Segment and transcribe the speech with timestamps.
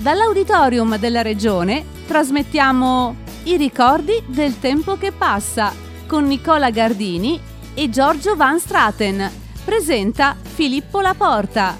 [0.00, 5.72] Dall'auditorium della regione trasmettiamo I ricordi del tempo che passa
[6.06, 7.40] con Nicola Gardini
[7.74, 9.28] e Giorgio Van Straten.
[9.64, 11.76] Presenta Filippo Laporta.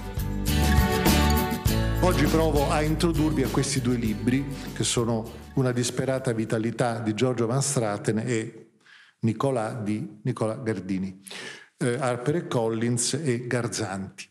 [2.01, 7.45] Oggi provo a introdurvi a questi due libri che sono Una disperata vitalità di Giorgio
[7.45, 8.71] Van Straten e
[9.21, 11.21] Nicola di Nicola Gardini,
[11.77, 14.28] eh, Harper e Collins e Garzanti.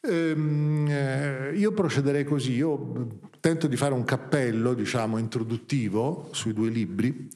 [0.00, 6.70] Ehm, eh, io procederei così, io tento di fare un cappello, diciamo, introduttivo sui due
[6.70, 7.28] libri.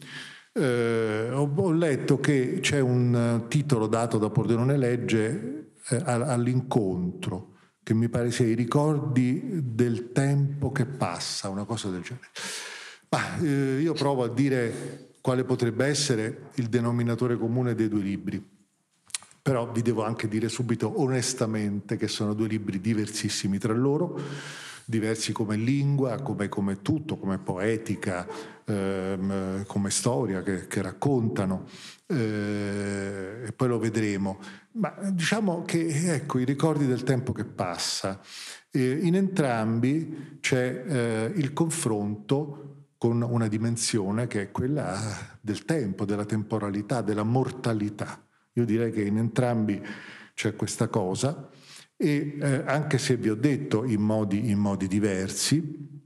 [0.52, 7.94] Eh, ho, ho, letto che c'è un titolo dato da Pordenone Legge eh, all'incontro, che
[7.94, 12.28] mi pare sia i ricordi del tempo che passa, una cosa del genere.
[13.08, 18.51] Ma eh, io provo a dire quale potrebbe essere il denominatore comune dei due libri.
[19.42, 24.16] Però vi devo anche dire subito onestamente che sono due libri diversissimi tra loro,
[24.84, 28.24] diversi come lingua, come, come tutto, come poetica,
[28.64, 31.64] ehm, come storia che, che raccontano,
[32.06, 34.38] eh, e poi lo vedremo.
[34.72, 38.20] Ma diciamo che ecco i ricordi del tempo che passa.
[38.70, 44.96] Eh, in entrambi c'è eh, il confronto con una dimensione che è quella
[45.40, 48.21] del tempo, della temporalità, della mortalità.
[48.54, 49.80] Io direi che in entrambi
[50.34, 51.50] c'è questa cosa
[51.96, 56.00] e eh, anche se vi ho detto in modi, in modi diversi,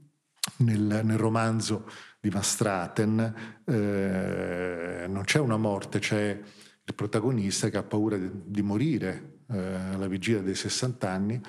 [0.57, 6.39] nel, nel, romanzo di Mastraten eh, non c'è una morte, c'è
[6.83, 11.41] il protagonista che ha paura di, di morire eh, alla vigilia dei 60 anni,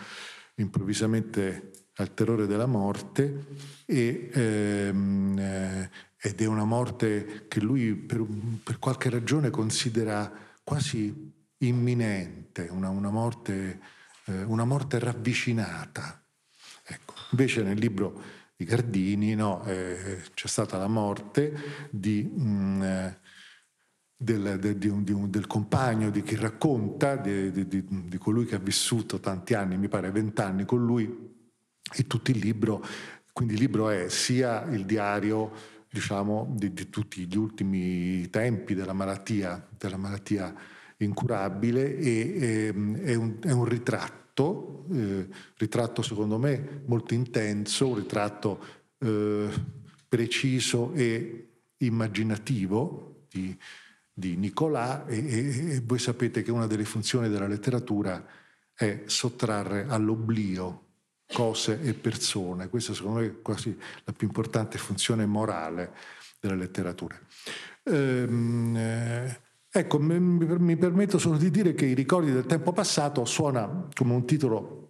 [0.56, 3.46] improvvisamente al terrore della morte
[3.84, 8.24] e, ehm, eh, ed è una morte che lui per,
[8.64, 13.80] per qualche ragione considera quasi imminente, una, una, morte,
[14.26, 16.22] eh, una morte, ravvicinata.
[16.84, 17.14] Ecco.
[17.30, 18.22] Invece nel libro
[18.54, 23.18] di Gardini no, eh, c'è stata la morte di, mh, mm, eh,
[24.14, 28.56] del, de, di un, di un, del, compagno, di chi racconta, di, di, colui che
[28.56, 31.08] ha vissuto tanti anni, mi pare vent'anni con lui,
[31.94, 32.84] e tutto il libro,
[33.32, 38.92] quindi il libro è sia il diario diciamo, di, di, tutti gli ultimi tempi della
[38.92, 40.54] malattia, della malattia
[40.98, 47.94] incurabile e ehm, è, un, è, un, ritratto, eh, ritratto secondo me molto intenso, un
[47.96, 48.64] ritratto
[48.98, 49.48] eh,
[50.08, 51.48] preciso e
[51.78, 53.56] immaginativo di,
[54.12, 58.24] di Nicolà e, e, e voi sapete che una delle funzioni della letteratura
[58.74, 60.87] è sottrarre all'oblio
[61.32, 62.68] cose e persone.
[62.68, 65.92] Questa secondo me è quasi la più importante funzione morale
[66.40, 67.18] della letteratura.
[67.84, 69.40] Ehm, eh,
[69.70, 74.14] ecco, mi, mi permetto solo di dire che I ricordi del tempo passato suona come
[74.14, 74.88] un titolo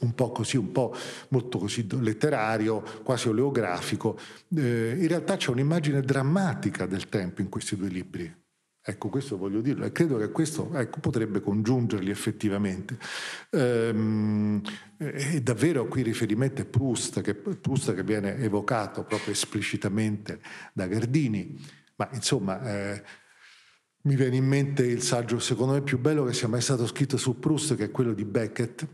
[0.00, 0.94] un po' così, un po'
[1.28, 4.18] molto così letterario, quasi oleografico.
[4.54, 8.43] Eh, in realtà c'è un'immagine drammatica del tempo in questi due libri.
[8.86, 12.98] Ecco, questo voglio dirlo e credo che questo ecco, potrebbe congiungerli effettivamente.
[13.48, 14.60] Ehm,
[14.98, 20.38] e davvero qui riferimento è Proust che, Proust che viene evocato proprio esplicitamente
[20.74, 21.58] da Gardini,
[21.96, 23.02] ma insomma eh,
[24.02, 27.16] mi viene in mente il saggio secondo me più bello che sia mai stato scritto
[27.16, 28.86] su Proust, che è quello di Beckett,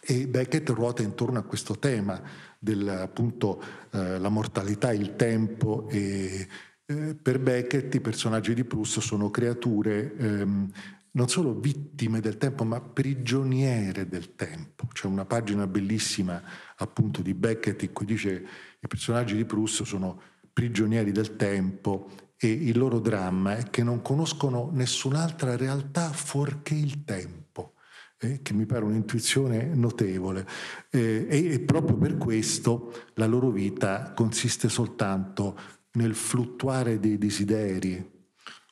[0.00, 2.20] e Beckett ruota intorno a questo tema
[2.58, 6.48] della appunto eh, la mortalità, il tempo e
[6.86, 10.70] eh, per Beckett i personaggi di Proust sono creature ehm,
[11.12, 14.88] non solo vittime del tempo, ma prigioniere del tempo.
[14.92, 16.42] C'è una pagina bellissima
[16.76, 18.46] appunto di Beckett in cui dice che
[18.80, 20.20] i personaggi di Proust sono
[20.52, 27.04] prigionieri del tempo e il loro dramma è che non conoscono nessun'altra realtà fuorché il
[27.04, 27.74] tempo,
[28.18, 30.46] eh, che mi pare un'intuizione notevole.
[30.90, 35.58] Eh, e, e proprio per questo la loro vita consiste soltanto
[35.94, 38.12] nel fluttuare dei desideri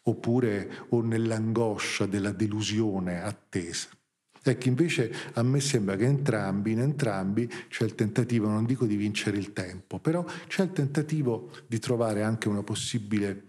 [0.04, 3.88] oppure o nell'angoscia della delusione attesa.
[4.44, 8.96] Ecco, invece a me sembra che entrambi, in entrambi c'è il tentativo, non dico di
[8.96, 13.44] vincere il tempo, però c'è il tentativo di trovare anche una possibile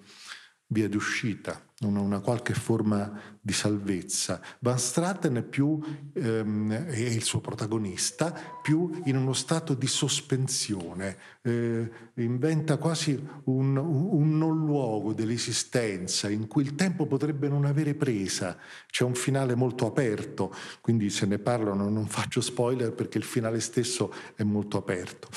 [0.68, 4.42] via d'uscita, una, una, qualche forma di salvezza.
[4.60, 5.80] Van Straten è più,
[6.14, 13.76] ehm, è il suo protagonista, più in uno stato di sospensione, eh, inventa quasi un,
[13.78, 18.58] un, non luogo dell'esistenza in cui il tempo potrebbe non avere presa,
[18.88, 23.60] c'è un finale molto aperto, quindi se ne parlano non faccio spoiler perché il finale
[23.60, 25.28] stesso è molto aperto.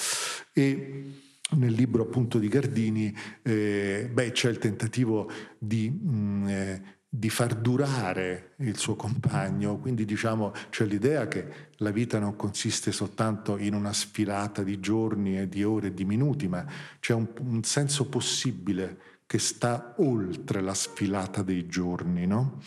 [0.53, 6.83] E, nel libro appunto di Gardini eh, beh, c'è il tentativo di, mh, mm, eh,
[7.09, 12.93] di far durare il suo compagno, quindi diciamo c'è l'idea che la vita non consiste
[12.93, 16.67] soltanto in una sfilata di giorni e di ore e di minuti, ma
[16.99, 22.27] c'è un, un senso possibile che sta oltre la sfilata dei giorni.
[22.27, 22.61] No?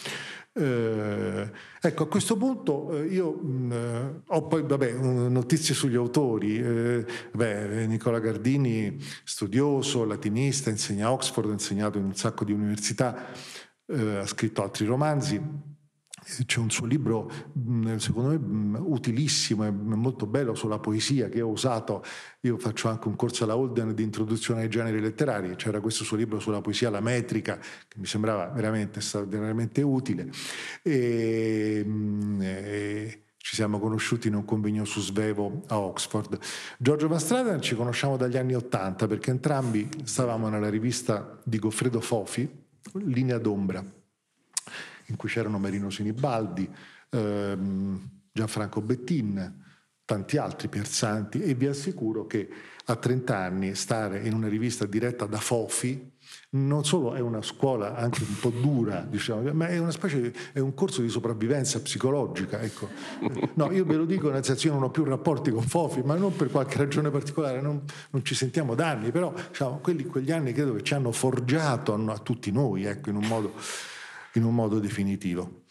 [0.52, 5.96] Eh, ecco, a questo punto eh, io mh, mm, eh, ho poi vabbè, notizie sugli
[5.96, 6.60] autori.
[6.60, 12.52] Eh, beh, Nicola Gardini, studioso, latinista, insegna a Oxford, ha insegnato in un sacco di
[12.52, 13.28] università,
[13.86, 15.78] eh, ha scritto altri romanzi.
[16.46, 21.42] C'è un suo libro, mm, secondo me, mm, utilissimo e molto bello sulla poesia che
[21.42, 22.04] ho usato.
[22.42, 25.56] Io faccio anche un corso alla Holden di introduzione ai generi letterari.
[25.56, 30.30] C'era questo suo libro sulla poesia, la metrica, che mi sembrava veramente straordinariamente utile.
[30.84, 36.38] E, mm, e ci siamo conosciuti in un convegno su Svevo a Oxford.
[36.78, 42.48] Giorgio Van ci conosciamo dagli anni Ottanta perché entrambi stavamo nella rivista di Goffredo Fofi,
[42.94, 43.98] Linea d'ombra
[45.10, 46.70] in cui c'erano Marino Sinibaldi,
[47.10, 49.66] ehm, Gianfranco Bettin,
[50.06, 52.50] tanti altri Pierzanti e vi assicuro che
[52.86, 56.18] a 30 anni stare in una rivista diretta da Fofi
[56.52, 60.34] non solo è una scuola anche un po' dura, diciamo, ma è una specie di,
[60.52, 62.60] è un corso di sopravvivenza psicologica.
[62.62, 62.90] Ecco.
[63.54, 66.16] No, io ve lo dico, nel senso io non ho più rapporti con Fofi, ma
[66.16, 70.32] non per qualche ragione particolare, non, non ci sentiamo da anni, però diciamo, quelli, quegli
[70.32, 73.54] anni credo che ci hanno forgiato a, a tutti noi, ecco, in un modo
[74.34, 75.64] in un modo definitivo.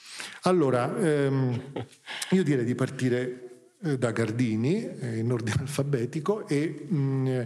[0.43, 1.73] Allora, ehm,
[2.31, 3.49] io direi di partire
[3.83, 7.41] eh, da Gardini eh, in ordine alfabetico e mh, mm,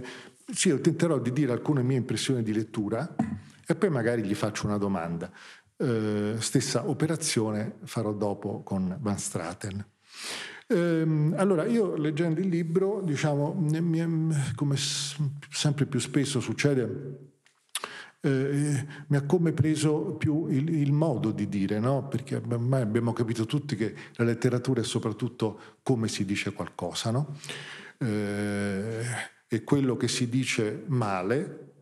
[0.52, 3.14] sì, io tenterò di dire alcune mie impressioni di lettura
[3.66, 5.30] e poi magari gli faccio una domanda.
[5.76, 9.84] Eh, stessa operazione farò dopo con Van Straten.
[10.68, 13.66] Ehm, allora, io leggendo il libro, diciamo,
[14.54, 17.31] come sempre più spesso succede,
[18.24, 22.06] eh, mi ha come preso più il, il modo di dire, no?
[22.06, 27.36] perché ormai abbiamo capito tutti che la letteratura è soprattutto come si dice qualcosa, no?
[27.98, 29.04] eh,
[29.48, 31.72] e quello che si dice male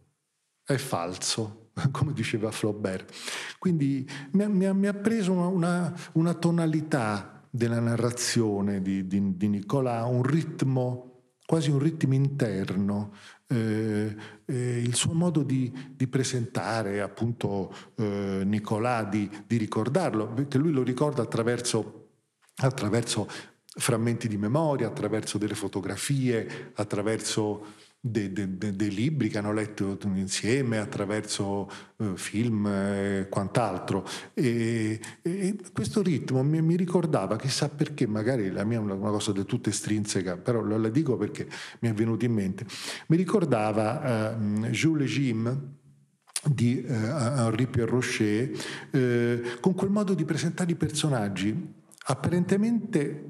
[0.65, 3.13] è falso, come diceva Flaubert.
[3.59, 9.37] Quindi mi ha, mi mi ha preso una, una, una, tonalità della narrazione di, di,
[9.37, 11.11] di Nicolà, un ritmo
[11.51, 13.13] quasi un ritmo interno,
[13.53, 20.57] eh, eh, il suo modo di, di presentare appunto eh, Nicolà, di, di, ricordarlo, perché
[20.57, 22.11] lui lo ricorda attraverso,
[22.57, 23.29] attraverso
[23.65, 27.67] frammenti di memoria, attraverso delle fotografie, attraverso
[28.01, 34.07] dei, dei, dei libri che hanno letto insieme, attraverso eh, film e quant'altro.
[34.33, 39.33] E, e questo ritmo mi, mi, ricordava, chissà perché, magari la mia è una cosa
[39.33, 41.47] del tutto estrinseca, però la, la dico perché
[41.81, 42.65] mi è venuto in mente,
[43.09, 45.79] mi ricordava eh, Jules Jim
[46.43, 47.99] di eh, Henri Pierre
[48.93, 53.30] eh, con quel modo di presentare i personaggi apparentemente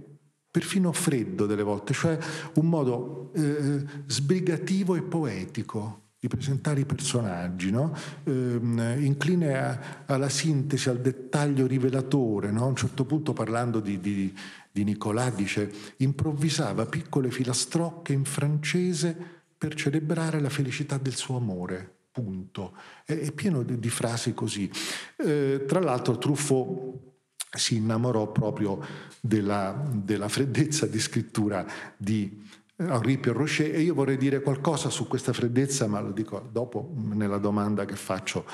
[0.51, 2.19] perfino freddo delle volte, cioè
[2.55, 7.97] un modo eh, sbrigativo e poetico di presentare i personaggi, no?
[8.25, 8.59] eh,
[8.99, 12.51] incline a, alla sintesi, al dettaglio rivelatore.
[12.51, 12.65] No?
[12.65, 14.37] A un certo punto parlando di, di,
[14.71, 19.17] di Nicolà dice improvvisava piccole filastrocche in francese
[19.57, 21.97] per celebrare la felicità del suo amore.
[22.13, 22.77] Punto.
[23.05, 24.71] È, è pieno di, di, frasi così.
[25.17, 27.10] Eh, tra l'altro Truffaut
[27.57, 28.79] si innamorò proprio
[29.21, 31.67] della, della freddezza di scrittura
[31.97, 36.49] di Henri Pierre Rocher e io vorrei dire qualcosa su questa freddezza, ma lo dico
[36.51, 38.47] dopo nella domanda che faccio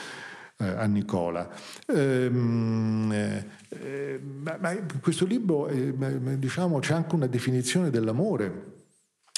[0.59, 1.49] eh, a Nicola.
[1.87, 3.13] Ehm,
[3.69, 5.95] eh, ma, ma questo libro, eh,
[6.39, 8.75] diciamo, c'è anche una definizione dell'amore,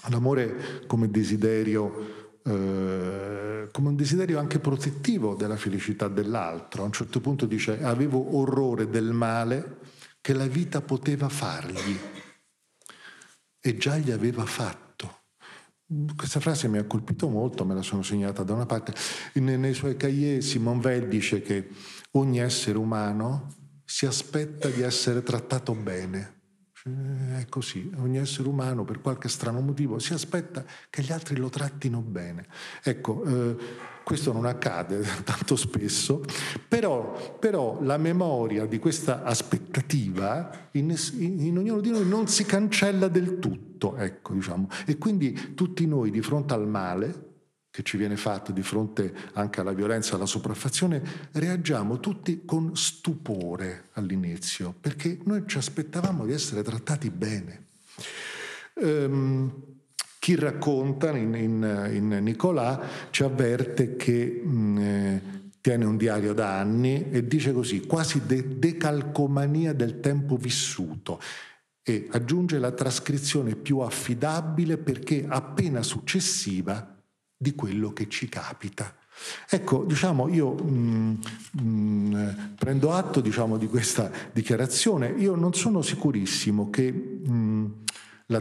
[0.08, 6.82] l'amore come desiderio eh, come un desiderio anche protettivo della felicità dell'altro.
[6.82, 9.78] A un certo punto dice avevo orrore del male
[10.20, 11.98] che la vita poteva fargli
[13.60, 14.86] e già gli aveva fatto.
[16.16, 18.94] Questa frase mi ha colpito molto, me la sono segnata da una parte.
[19.34, 21.68] Nei, suoi cahiers Simon Weil dice che
[22.12, 26.37] ogni essere umano si aspetta di essere trattato bene
[27.38, 31.48] è così, ogni essere umano per qualche strano motivo si aspetta che gli altri lo
[31.48, 32.46] trattino bene.
[32.82, 33.56] Ecco, eh,
[34.08, 36.22] questo non accade tanto spesso,
[36.66, 42.46] però, però, la memoria di questa aspettativa in, in, in, ognuno di noi non si
[42.46, 44.68] cancella del tutto, ecco, diciamo.
[44.86, 47.27] E quindi tutti noi di fronte al male,
[47.78, 53.90] che ci viene fatto di fronte anche alla violenza, alla sopraffazione, reagiamo tutti con stupore
[53.92, 57.66] all'inizio, perché noi ci aspettavamo di essere trattati bene.
[58.74, 59.52] Um,
[60.18, 65.22] chi racconta in, in, in, Nicolà ci avverte che mh, mm, eh,
[65.60, 71.20] tiene un diario da anni e dice così, quasi de- decalcomania del tempo vissuto
[71.84, 76.96] e aggiunge la trascrizione più affidabile perché appena successiva
[77.38, 78.92] di quello che ci capita.
[79.48, 81.14] Ecco, diciamo, io mh, mm,
[81.52, 86.92] mh, mm, prendo atto diciamo, di questa dichiarazione, io non sono sicurissimo che...
[86.92, 87.66] Mh, mm,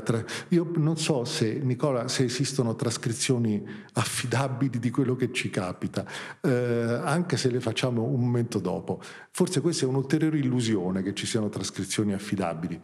[0.04, 0.22] Tra...
[0.50, 6.06] Io non so se, Nicola, se esistono trascrizioni affidabili di quello che ci capita,
[6.42, 9.02] eh, anche se le facciamo un momento dopo.
[9.32, 12.82] Forse questa è un'ulteriore illusione che ci siano trascrizioni affidabili.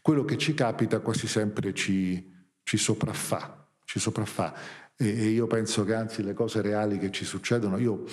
[0.00, 2.24] Quello che ci capita quasi sempre ci,
[2.62, 4.54] ci sopraffa, ci sopraffa.
[4.96, 8.04] E, io penso che anzi le cose reali che ci succedono, io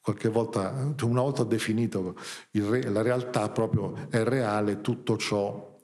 [0.00, 2.16] qualche volta, una volta ho definito
[2.52, 5.76] re, la realtà proprio è reale tutto ciò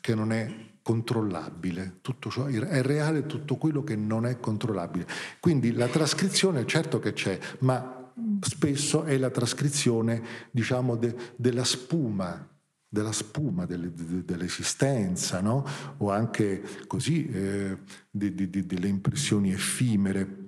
[0.00, 5.06] che non è controllabile, tutto ciò, è reale tutto quello che non è controllabile.
[5.40, 12.56] Quindi la trascrizione certo che c'è, ma spesso è la trascrizione, diciamo, de, della spuma
[12.88, 15.64] della spuma delle, de, dell'esistenza, no?
[15.98, 17.78] o anche così eh,
[18.10, 20.46] di, di, delle impressioni effimere.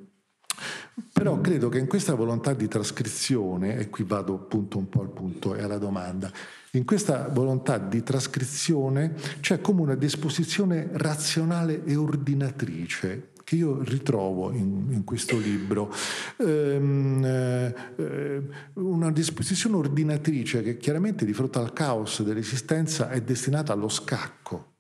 [1.12, 5.10] Però credo che in questa volontà di trascrizione, e qui vado appunto un po' al
[5.10, 6.30] punto e alla domanda,
[6.72, 14.52] in questa volontà di trascrizione c'è come una disposizione razionale e ordinatrice che io ritrovo
[14.52, 15.92] in, in questo libro,
[16.36, 18.42] ehm, eh,
[18.74, 24.74] una disposizione ordinatrice che chiaramente di fronte al caos dell'esistenza è destinata allo scacco,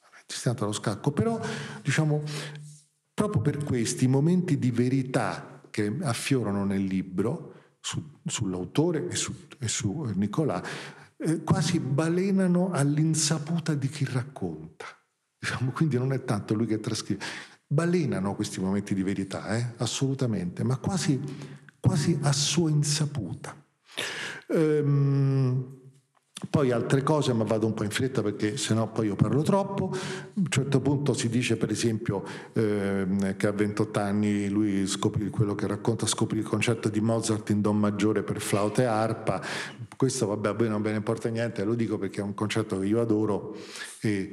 [0.00, 1.38] è destinata allo scacco, però
[1.82, 2.22] diciamo
[3.12, 9.68] proprio per questi momenti di verità che affiorano nel libro su, sull'autore e su, e
[9.68, 10.62] su Nicolà,
[11.18, 14.86] eh, quasi balenano all'insaputa di chi racconta.
[15.38, 17.54] Diciamo, quindi non è tanto lui che trascrive.
[17.68, 19.72] Balenano questi momenti di verità, eh?
[19.78, 21.20] assolutamente, ma quasi,
[21.80, 23.56] quasi, a sua insaputa.
[24.48, 25.76] Ehm,
[26.50, 29.90] poi altre cose, ma vado un po' in fretta perché sennò poi io parlo troppo.
[29.92, 35.28] A un certo punto si dice, per esempio, ehm, che a 28 anni lui scoprì
[35.30, 39.42] quello che racconta, scoprì il concetto di Mozart in Do maggiore per flauta e arpa.
[39.96, 42.78] Questo, vabbè, a voi non ve ne importa niente, lo dico perché è un concetto
[42.78, 43.56] che io adoro
[44.00, 44.30] e,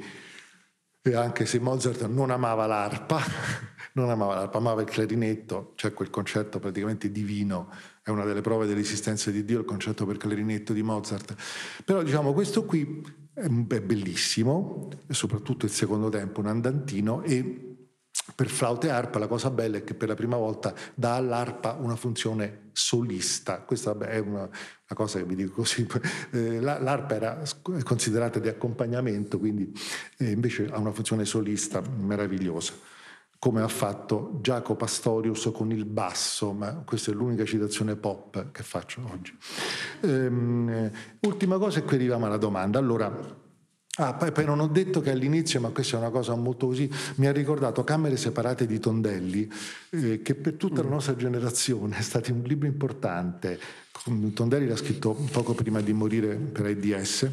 [1.06, 3.20] e anche se Mozart non amava l'arpa,
[3.92, 7.68] non amava l'arpa, amava il clarinetto, c'è quel concetto praticamente divino
[8.04, 11.34] è una delle prove dell'esistenza di Dio, il concetto per clarinetto di Mozart.
[11.86, 17.73] Però diciamo questo qui è bellissimo, soprattutto il secondo tempo, un andantino e
[18.34, 21.76] per flauta e arpa la cosa bella è che per la prima volta dà all'arpa
[21.78, 23.60] una funzione solista.
[23.60, 25.86] Questa vabbè, è una, una, cosa che vi dico così.
[26.34, 27.42] Eh, l'arpa era
[27.82, 29.72] considerata di accompagnamento, quindi
[30.18, 32.72] eh, invece ha una funzione solista meravigliosa
[33.38, 38.62] come ha fatto Giacomo Pastorius con il basso, ma questa è l'unica citazione pop che
[38.62, 39.36] faccio oggi.
[40.00, 40.90] Ehm,
[41.20, 42.78] ultima cosa e qui arriviamo alla domanda.
[42.78, 43.14] Allora,
[43.96, 46.90] Ah, poi, poi, non ho detto che all'inizio, ma questa è una cosa molto così,
[47.16, 49.48] mi ha ricordato Camere separate di Tondelli,
[49.90, 50.90] eh, che per tutta la mm.
[50.90, 53.58] nostra generazione è stato un libro importante.
[54.34, 57.30] Tondelli l'ha scritto poco prima di morire per AIDS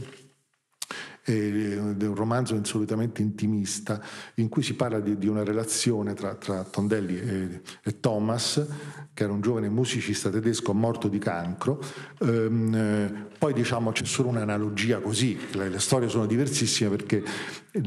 [1.23, 4.01] è un romanzo insolitamente intimista
[4.35, 8.65] in cui si parla di, di una relazione tra, tra Tondelli e, e, Thomas,
[9.13, 11.79] che era un giovane musicista tedesco morto di cancro.
[12.21, 17.23] Ehm, poi diciamo c'è solo un'analogia così, le, le storie sono diversissime perché,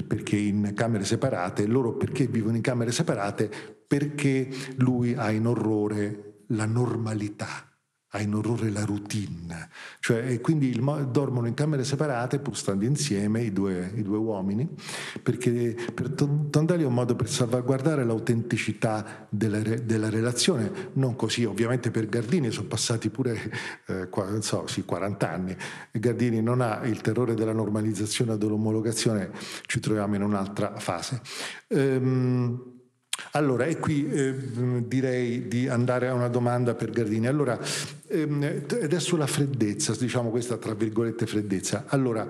[0.07, 3.50] perché in camere separate, loro perché vivono in camere separate?
[3.87, 7.69] Perché lui ha in orrore la normalità
[8.14, 9.68] ha in orrore la routine,
[9.99, 14.18] cioè, e quindi il, dormono in camere separate pur stando insieme i due, i due
[14.18, 14.68] uomini,
[15.21, 21.90] perché per Tondelli è un modo per salvaguardare l'autenticità della, della, relazione, non così ovviamente
[21.90, 23.50] per Gardini, sono passati pure
[23.87, 24.09] eh,
[24.40, 25.56] so, sì, 40 anni,
[25.90, 29.33] Gardini non ha il terrore della normalizzazione o dell'omologazione,
[29.66, 31.21] ci troviamo in un'altra fase.
[31.66, 32.74] Ehm,
[33.37, 34.35] allora, e qui eh,
[34.87, 37.26] direi di andare a una domanda per Gardini.
[37.26, 37.59] Allora,
[38.06, 41.87] ehm, ed è sulla freddezza, diciamo questa tra virgolette freddezza.
[41.88, 42.28] Allora,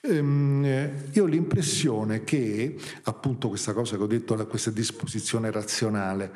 [0.00, 6.32] ehm, io ho l'impressione che appunto questa cosa che ho detto, questa disposizione razionale,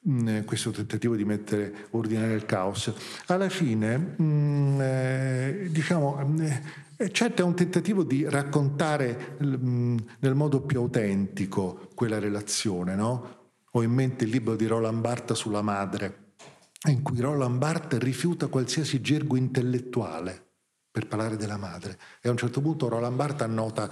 [0.00, 2.92] mh, questo tentativo di mettere ordine nel caos,
[3.26, 6.84] alla fine, mh, eh, diciamo...
[6.98, 13.34] Eh, Certo è un tentativo di raccontare nel modo più autentico quella relazione, no?
[13.72, 16.32] Ho in mente il libro di Roland Barthes sulla madre,
[16.86, 20.42] in cui Roland Barthes rifiuta qualsiasi gergo intellettuale
[20.90, 21.98] per parlare della madre.
[22.22, 23.90] E a un certo punto Roland Barthes annota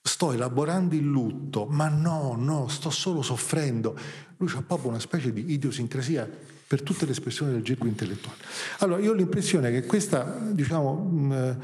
[0.00, 3.94] sto elaborando il lutto, ma no, no, sto solo soffrendo.
[4.38, 6.26] Lui ha proprio una specie di idiosincrasia
[6.66, 8.38] per tutte le espressioni del gergo intellettuale.
[8.78, 11.56] Allora, io ho l'impressione che questa, diciamo, uh,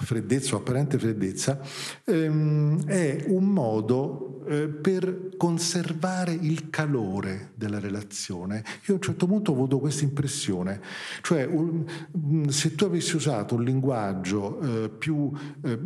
[0.00, 1.60] freddezza o apparente freddezza,
[2.06, 8.64] um, è un modo uh, per conservare il calore della relazione.
[8.86, 10.80] Io a un certo punto ho avuto questa impressione,
[11.22, 11.84] cioè un,
[12.18, 15.30] mm, se tu avessi usato un linguaggio uh, più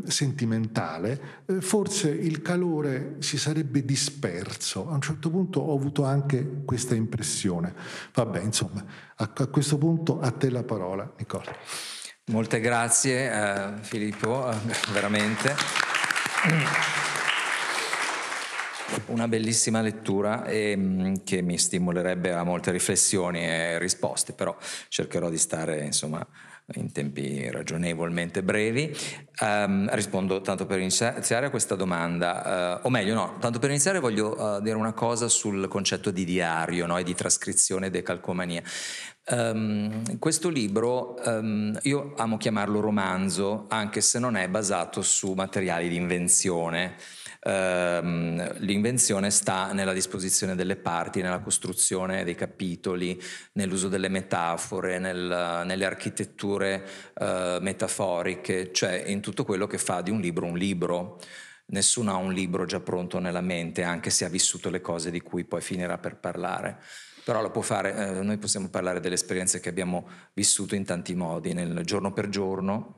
[0.05, 1.21] sentimentale,
[1.61, 4.89] forse il calore si sarebbe disperso.
[4.89, 7.75] A un certo punto ho avuto anche questa impressione.
[8.15, 8.83] Vabbè, insomma,
[9.17, 11.53] a, a questo punto a te la parola, Nicola.
[12.31, 14.57] Molte grazie eh, Filippo, eh,
[14.93, 15.57] veramente.
[19.07, 25.31] Una bellissima lettura e, mm, che mi stimolerebbe a molte riflessioni e risposte, però cercherò
[25.31, 26.25] di stare insomma
[26.75, 28.97] in tempi ragionevolmente brevi.
[29.41, 33.99] Um, rispondo tanto per iniziare a questa domanda, uh, o meglio no, tanto per iniziare
[33.99, 38.63] voglio uh, dire una cosa sul concetto di diario no, e di trascrizione decalcomania.
[39.31, 45.89] Um, questo libro um, io amo chiamarlo romanzo, anche se non è basato su materiali
[45.89, 46.97] di invenzione.
[47.45, 53.21] Ehm, l'invenzione sta nella disposizione delle parti, nella costruzione dei capitoli,
[53.55, 56.85] nell'uso delle metafore, nel, nelle architetture
[57.15, 61.19] uh, metaforiche, cioè in tutto quello che fa di un libro un libro.
[61.67, 65.21] Nessuno ha un libro già pronto nella mente, anche se ha vissuto le cose di
[65.21, 66.79] cui poi finirà per parlare
[67.25, 71.15] però lo può fare, eh, noi possiamo parlare delle esperienze che abbiamo vissuto in tanti
[71.15, 72.97] modi, nel giorno per giorno,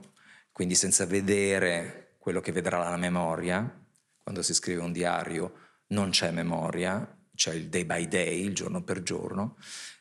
[0.50, 3.83] quindi senza vedere quello che vedrà la memoria,
[4.25, 5.52] quando si scrive un diario
[5.88, 9.57] non c'è memoria, c'è il day by day, il giorno per giorno,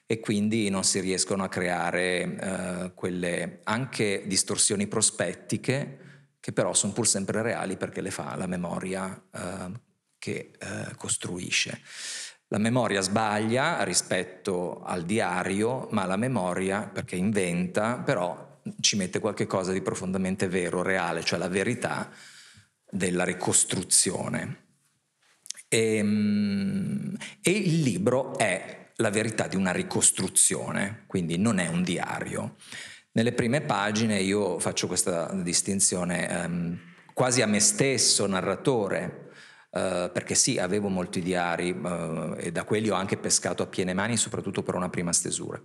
[0.05, 5.99] e quindi non si riescono a creare eh, quelle anche distorsioni prospettiche
[6.39, 9.71] che però sono pur sempre reali perché le fa la memoria eh,
[10.17, 11.81] che eh, costruisce.
[12.47, 19.47] La memoria sbaglia rispetto al diario, ma la memoria, perché inventa, però ci mette qualche
[19.47, 22.09] cosa di profondamente vero, reale, cioè la verità
[22.93, 24.61] della ricostruzione.
[25.67, 31.83] E, ehm, e, il libro è la verità di una ricostruzione, quindi non è un
[31.83, 32.55] diario.
[33.13, 36.79] Nelle prime pagine io faccio questa distinzione ehm,
[37.13, 39.22] quasi a me stesso, narratore,
[39.75, 43.95] Uh, perché sì, avevo molti diari uh, e da quelli ho anche pescato a piene
[43.95, 45.59] mani, soprattutto per una prima stesura.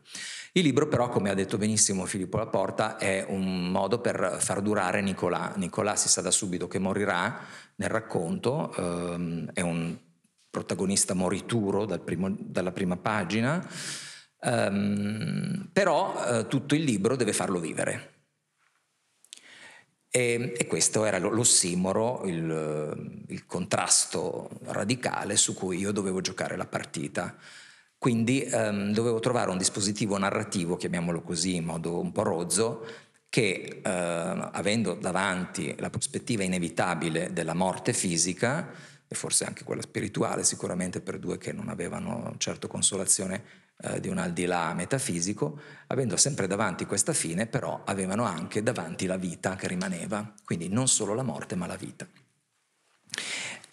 [0.53, 5.03] Il libro però, come ha detto benissimo Filippo Laporta, è un modo per far durare
[5.03, 5.53] Nicolà.
[5.57, 7.39] Nicolà si sa da subito che morirà
[7.75, 9.95] nel racconto, uh, è un
[10.49, 13.63] protagonista morituro dal primo, dalla prima pagina,
[14.41, 18.18] um, però tutto il libro deve farlo vivere
[20.19, 26.67] e, e questo era l'ossimoro, il, il contrasto radicale su cui io dovevo giocare la
[26.67, 27.37] partita.
[27.97, 32.85] Quindi um, dovevo trovare un dispositivo narrativo, chiamiamolo così in modo un po' rozzo,
[33.29, 38.71] che uh, avendo davanti la prospettiva inevitabile della morte fisica,
[39.07, 44.09] e forse anche quella spirituale sicuramente per due che non avevano certo consolazione eh, di
[44.09, 49.17] un al di là metafisico, avendo sempre davanti questa fine, però avevano anche davanti la
[49.17, 52.07] vita che rimaneva, quindi non solo la morte ma la vita.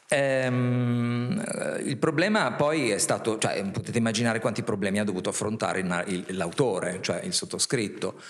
[0.07, 1.43] Ehm,
[1.83, 6.99] il problema poi è stato, cioè, potete immaginare quanti problemi ha dovuto affrontare il, l'autore,
[7.01, 8.21] cioè il sottoscritto,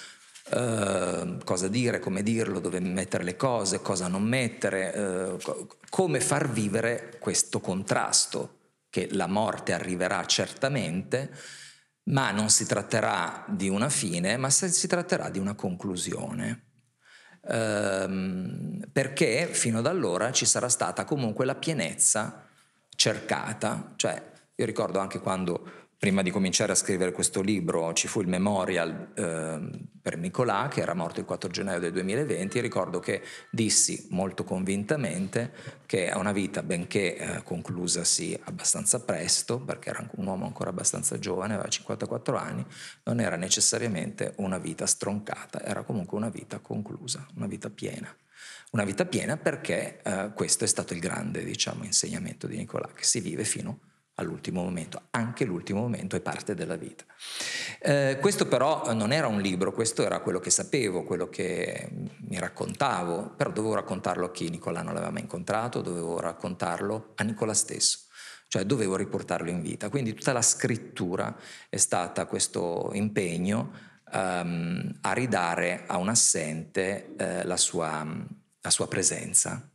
[0.48, 6.52] Uh, cosa dire, come dirlo, dove mettere le cose, cosa non mettere, uh, come far
[6.52, 8.58] vivere questo contrasto,
[8.92, 11.32] che la morte arriverà certamente,
[12.06, 16.64] ma non si tratterà di una fine, ma si tratterà di una conclusione.
[17.48, 22.48] Um, perché fino ad allora ci sarà stata comunque la pienezza
[22.90, 28.22] cercata, cioè io ricordo anche quando prima di cominciare a scrivere questo libro ci fu
[28.22, 33.00] il memorial eh, per Nicolà che era morto il 4 gennaio del 2020 e ricordo
[33.00, 35.52] che dissi molto convintamente
[35.88, 41.18] che è una vita benché eh, conclusasi abbastanza presto perché era un uomo ancora abbastanza
[41.18, 42.64] giovane, aveva 54 anni,
[43.06, 48.16] non era necessariamente una vita stroncata, era comunque una vita conclusa, una vita piena.
[48.74, 53.04] Una vita piena perché eh, questo è stato il grande diciamo, insegnamento di Nicolà, che
[53.04, 57.04] si vive fino a all'ultimo momento, anche l'ultimo momento è parte della vita.
[57.80, 61.90] Eh, questo però non era un libro, questo era quello che sapevo, quello che
[62.28, 67.24] mi raccontavo, però dovevo raccontarlo a chi Nicolà non l'aveva mai incontrato, dovevo raccontarlo a
[67.24, 68.00] Nicola stesso,
[68.48, 69.90] cioè dovevo riportarlo in vita.
[69.90, 71.36] Quindi tutta la scrittura
[71.70, 73.72] è stata questo impegno
[74.14, 78.06] um, a ridare a un assente eh, la, sua,
[78.62, 79.70] la sua presenza,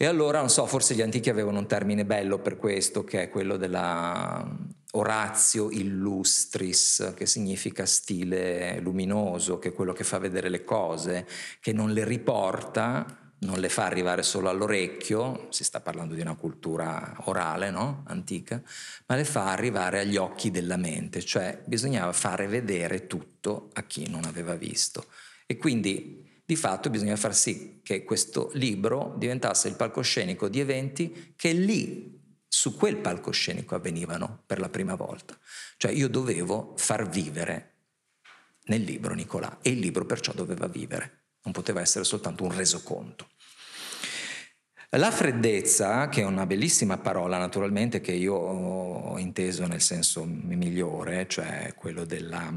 [0.00, 3.28] e allora, non so, forse gli antichi avevano un termine bello per questo, che è
[3.28, 4.48] quello della
[4.92, 11.26] Orazio illustris, che significa stile luminoso, che è quello che fa vedere le cose,
[11.58, 16.36] che non le riporta, non le fa arrivare solo all'orecchio, si sta parlando di una
[16.36, 18.04] cultura orale, no?
[18.06, 18.62] antica,
[19.06, 24.08] ma le fa arrivare agli occhi della mente, cioè bisognava fare vedere tutto a chi
[24.08, 25.06] non aveva visto.
[25.44, 31.34] E quindi di fatto bisogna far sì che questo libro diventasse il palcoscenico di eventi
[31.36, 35.38] che lì, su quel palcoscenico, avvenivano per la prima volta.
[35.76, 37.74] Cioè io dovevo far vivere
[38.68, 43.28] nel libro Nicolà e il libro perciò doveva vivere non poteva essere soltanto un resoconto.
[44.92, 51.26] La freddezza, che è una bellissima parola naturalmente che io ho inteso nel senso migliore,
[51.28, 52.50] cioè quello della,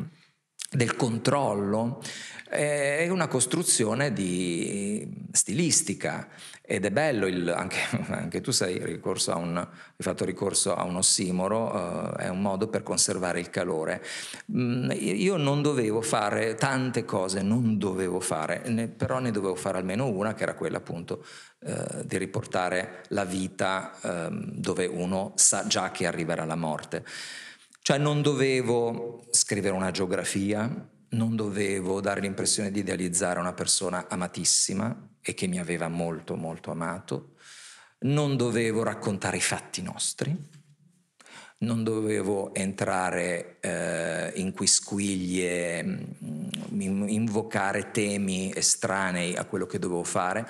[0.73, 2.01] del controllo,
[2.47, 6.27] è una costruzione di stilistica
[6.61, 7.79] ed è bello, il, anche,
[8.11, 12.69] anche, tu sei ricorso un, hai fatto ricorso a un ossimoro, uh, è un modo
[12.69, 14.01] per conservare il calore.
[14.53, 19.77] Mm, io non dovevo fare tante cose, non dovevo fare, ne, però ne dovevo fare
[19.77, 21.25] almeno una, che era quella appunto
[21.59, 27.03] uh, di riportare la vita uh, dove uno sa già che arriverà la morte.
[27.91, 35.09] Cioè non dovevo scrivere una geografia, non dovevo dare l'impressione di idealizzare una persona amatissima
[35.19, 37.33] e che mi aveva molto molto amato,
[38.03, 40.33] non dovevo raccontare i fatti nostri,
[41.57, 50.47] non dovevo entrare eh, in quisquiglie, mm, invocare temi estranei a quello che dovevo fare.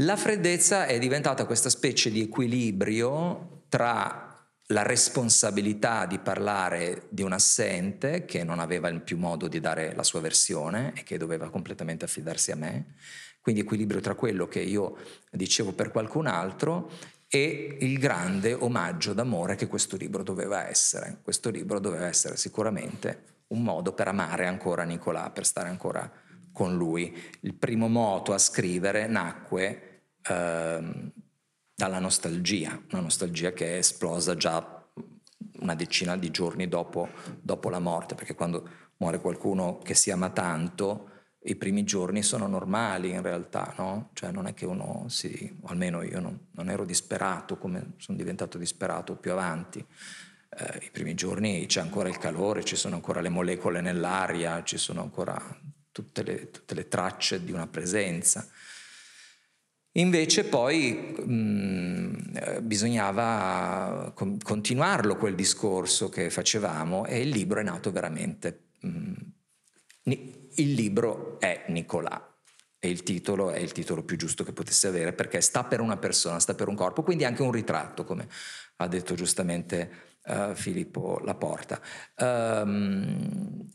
[0.00, 4.31] La freddezza è diventata questa specie di equilibrio tra
[4.72, 10.02] la responsabilità di parlare di un assente che non aveva più modo di dare la
[10.02, 12.94] sua versione e che doveva completamente affidarsi a me,
[13.40, 14.96] quindi equilibrio tra quello che io
[15.30, 16.90] dicevo per qualcun altro
[17.28, 21.18] e il grande omaggio d'amore che questo libro doveva essere.
[21.22, 26.10] Questo libro doveva essere sicuramente un modo per amare ancora Nicolà, per stare ancora
[26.52, 27.14] con lui.
[27.40, 31.12] Il primo moto a scrivere nacque eh,
[31.74, 34.86] dalla nostalgia, una nostalgia che è esplosa già
[35.60, 37.08] una decina di giorni dopo,
[37.40, 41.08] dopo la morte, perché quando muore qualcuno che si ama tanto,
[41.44, 44.10] i primi giorni sono normali in realtà, no?
[44.12, 48.16] Cioè non è che uno si, o almeno io non, non ero disperato come sono
[48.16, 49.84] diventato disperato più avanti.
[50.56, 54.76] Eh, I primi giorni c'è ancora il calore, ci sono ancora le molecole nell'aria, ci
[54.78, 55.40] sono ancora
[55.90, 58.46] tutte le, tutte le tracce di una presenza.
[59.96, 67.90] Invece poi mh, bisognava con- continuarlo quel discorso che facevamo e il libro è nato
[67.90, 68.70] veramente.
[68.80, 69.12] Mh,
[70.04, 72.32] il libro è Nicolà
[72.78, 75.96] e il titolo è il titolo più giusto che potesse avere perché sta per una
[75.96, 78.26] persona, sta per un corpo, quindi anche un ritratto, come
[78.76, 79.90] ha detto giustamente
[80.24, 81.80] uh, Filippo Laporta.
[82.18, 83.70] Um,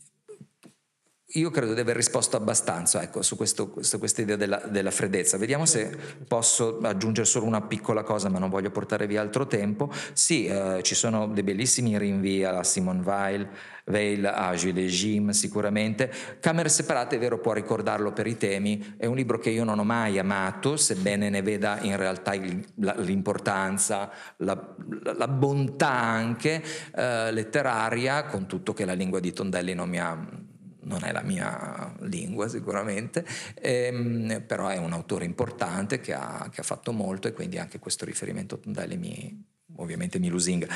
[1.32, 5.36] io credo di aver risposto abbastanza ecco, su, questo, su questa idea della, della, freddezza.
[5.36, 5.94] Vediamo se
[6.26, 9.92] posso aggiungere solo una piccola cosa, ma non voglio portare via altro tempo.
[10.14, 13.46] Sì, eh, ci sono dei bellissimi rinvii alla Simone Weil,
[13.84, 16.10] Weil a Gilles Jim sicuramente.
[16.40, 18.94] Camere separate, è vero, può ricordarlo per i temi.
[18.96, 22.64] È un libro che io non ho mai amato, sebbene ne veda in realtà il,
[22.76, 24.74] la, l'importanza, la,
[25.14, 26.62] la, bontà anche
[26.94, 30.46] eh, letteraria, con tutto che la lingua di Tondelli non mi ha
[30.88, 33.24] non è la mia lingua sicuramente,
[33.54, 37.78] ehm, però è un autore importante che ha, che ha, fatto molto e quindi anche
[37.78, 39.44] questo riferimento a Tondelli mi,
[39.76, 40.66] ovviamente mi lusinga.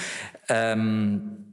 [0.48, 1.50] Um,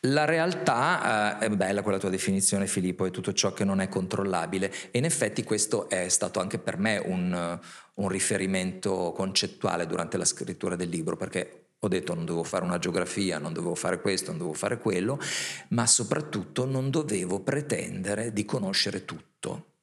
[0.00, 3.88] la realtà eh, è bella quella tua definizione Filippo, è tutto ciò che non è
[3.88, 7.58] controllabile e in effetti questo è stato anche per me un,
[7.94, 12.78] un riferimento concettuale durante la scrittura del libro perché ho detto non dovevo fare una
[12.78, 15.18] geografia, non dovevo fare questo, non dovevo fare quello,
[15.68, 19.74] ma soprattutto non dovevo pretendere di conoscere tutto.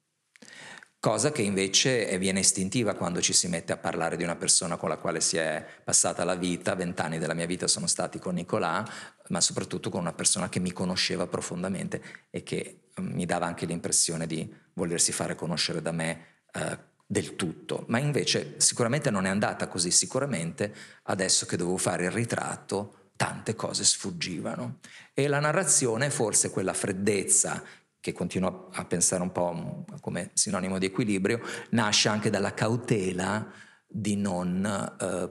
[1.04, 4.88] Cosa che invece viene istintiva quando ci si mette a parlare di una persona con
[4.88, 8.82] la quale si è passata la vita, vent'anni della mia vita sono stati con Nicolà,
[9.28, 13.66] ma soprattutto con una persona che mi conosceva profondamente e che mm, mi dava anche
[13.66, 19.28] l'impressione di volersi fare conoscere da me eh, del tutto, ma invece sicuramente non è
[19.28, 24.78] andata così, sicuramente adesso che dovevo fare il ritratto tante cose sfuggivano.
[25.12, 27.62] E la narrazione, forse quella freddezza
[28.00, 31.40] che continuo a pensare un po' come sinonimo di equilibrio,
[31.70, 33.50] nasce anche dalla cautela
[33.86, 34.64] di non
[35.00, 35.30] eh,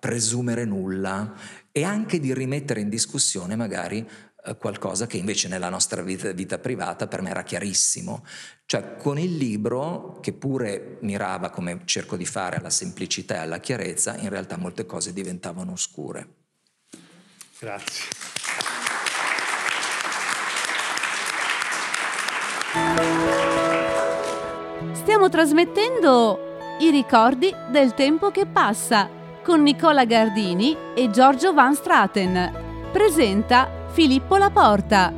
[0.00, 1.34] presumere nulla
[1.70, 4.08] e anche di rimettere in discussione magari
[4.58, 8.24] qualcosa che invece nella nostra vita, vita, privata per me era chiarissimo.
[8.66, 13.60] Cioè con il libro, che pure mirava, come cerco di fare, alla semplicità e alla
[13.60, 16.28] chiarezza, in realtà molte cose diventavano oscure.
[17.58, 18.04] Grazie.
[24.94, 29.08] Stiamo trasmettendo i ricordi del tempo che passa
[29.44, 32.90] con Nicola Gardini e Giorgio Van Straten.
[32.92, 35.12] Presenta Filippo Laporta.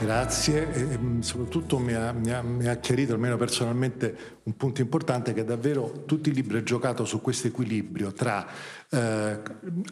[0.00, 5.32] Grazie e soprattutto mi ha, mi, ha, mi ha, chiarito, almeno personalmente, un punto importante
[5.32, 8.46] che davvero tutti i libri ho giocato su questo equilibrio tra
[8.90, 9.40] eh,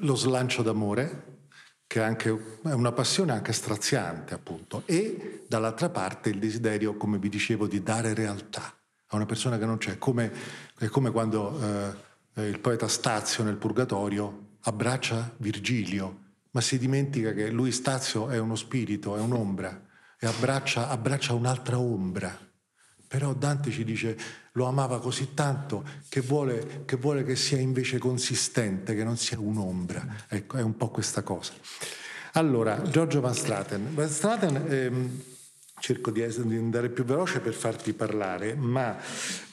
[0.01, 1.25] lo slancio d'amore,
[1.87, 7.17] che è, anche, è una passione anche straziante appunto, e dall'altra parte il desiderio, come
[7.17, 8.71] vi dicevo, di dare realtà
[9.07, 10.31] a una persona che non c'è, come,
[10.79, 11.59] è come quando
[12.35, 16.27] eh, il poeta Stazio nel Purgatorio abbraccia Virgilio,
[16.59, 19.81] ma si dimentica che lui Stazio è uno spirito, è un'ombra
[20.19, 22.37] e abbraccia, abbraccia un'altra ombra.
[23.07, 24.19] Però Dante ci dice
[24.53, 29.39] lo amava così tanto che vuole, che vuole, che sia invece consistente, che non sia
[29.39, 30.25] un'ombra.
[30.27, 31.53] Ecco, è un po' questa cosa.
[32.33, 33.95] Allora, Giorgio Van Straten.
[33.95, 35.23] Van Straten ehm,
[35.79, 38.99] cerco di, andare più veloce per farti parlare, ma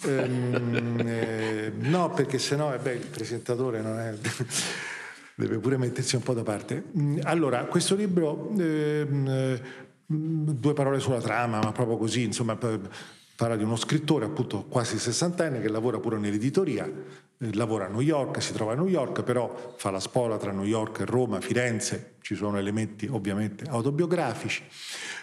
[0.06, 4.16] ehm, eh, no, perché sennò eh, beh, il presentatore non è
[5.36, 6.84] deve pure mettersi un po' da parte.
[7.24, 9.60] Allora, questo libro ehm,
[10.14, 15.00] Mm, due parole sulla trama, ma proprio così, insomma, parla di uno scrittore appunto quasi
[15.00, 19.24] sessantenne che lavora pure nell'editoria, eh, lavora a New York, si trova a New York,
[19.24, 24.64] però fa la spola tra New York e Roma, Firenze, ci sono elementi ovviamente autobiografici.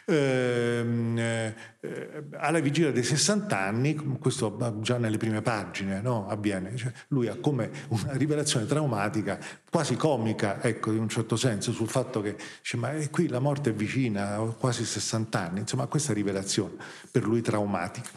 [0.07, 6.93] Ehm, eh, alla vigilia dei 60 anni, questo già nelle prime pagine no, avviene, cioè,
[7.09, 9.39] lui ha come una rivelazione traumatica,
[9.71, 13.71] quasi comica, ecco, in un certo senso, sul fatto che dice, ma qui la morte
[13.71, 16.75] è vicina, ho quasi 60 anni, insomma questa rivelazione
[17.11, 18.09] per lui traumatica.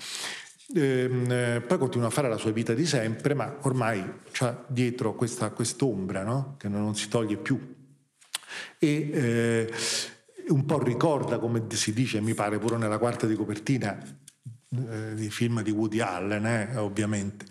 [0.74, 5.14] Ehm, eh, poi continua a fare la sua vita di sempre, ma ormai c'ha dietro
[5.14, 6.56] questa quest'ombra no?
[6.58, 7.74] che non si toglie più.
[8.80, 9.74] E, eh,
[10.50, 13.98] un po' ricorda, come si dice, mi pare pure nella quarta di copertina,
[14.90, 17.46] eh, di film di Woody Allen, eh, ovviamente.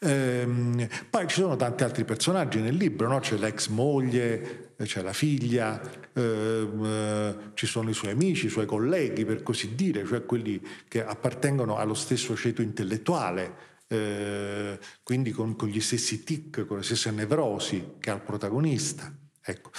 [0.00, 3.18] Ehm, poi ci sono tanti altri personaggi nel libro, no?
[3.20, 5.80] c'è l'ex moglie, c'è la figlia,
[6.12, 10.60] ehm, eh, ci sono i suoi amici, i suoi colleghi, per così dire, cioè quelli
[10.86, 13.74] che appartengono allo stesso ceto intellettuale.
[13.88, 19.12] Eh, quindi con, con, gli stessi tic, con le stesse nevrosi che ha il protagonista.
[19.40, 19.70] Ecco.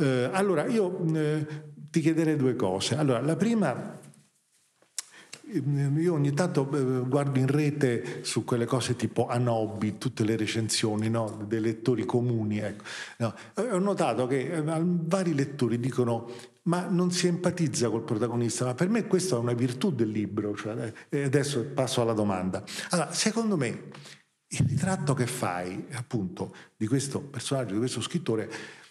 [0.00, 1.46] Eh, allora, io eh,
[1.90, 2.94] ti chiederei due cose.
[2.96, 3.98] Allora, la prima,
[5.50, 11.10] io ogni tanto eh, guardo in rete su quelle cose tipo Anobi, tutte le recensioni
[11.10, 11.44] no?
[11.46, 12.58] dei lettori comuni.
[12.58, 12.84] Ecco.
[13.18, 16.30] No, ho notato che eh, vari lettori dicono
[16.68, 20.54] ma non si empatizza col protagonista, ma per me questa è una virtù del libro.
[20.54, 22.62] Cioè, eh, adesso passo alla domanda.
[22.90, 23.88] Allora, secondo me
[24.50, 28.50] il ritratto che fai appunto di questo personaggio, di questo scrittore,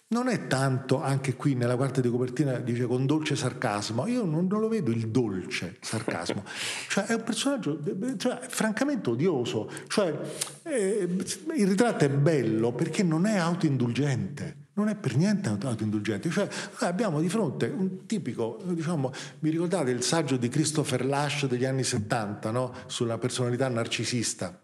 [0.10, 4.48] non è tanto, anche qui nella quarta di copertina dice con dolce sarcasmo, io non,
[4.48, 6.44] non lo vedo il dolce sarcasmo,
[6.88, 7.80] cioè è un personaggio
[8.16, 10.18] cioè, francamente odioso, cioè,
[10.64, 11.10] eh,
[11.56, 14.66] il ritratto è bello perché non è autoindulgente.
[14.78, 16.48] Non è per niente autoindulgente, cioè
[16.82, 21.84] abbiamo di fronte un tipico, diciamo, mi ricordate il saggio di Christopher Lash degli anni
[21.84, 22.72] 70, no?
[22.86, 24.62] sulla personalità narcisista,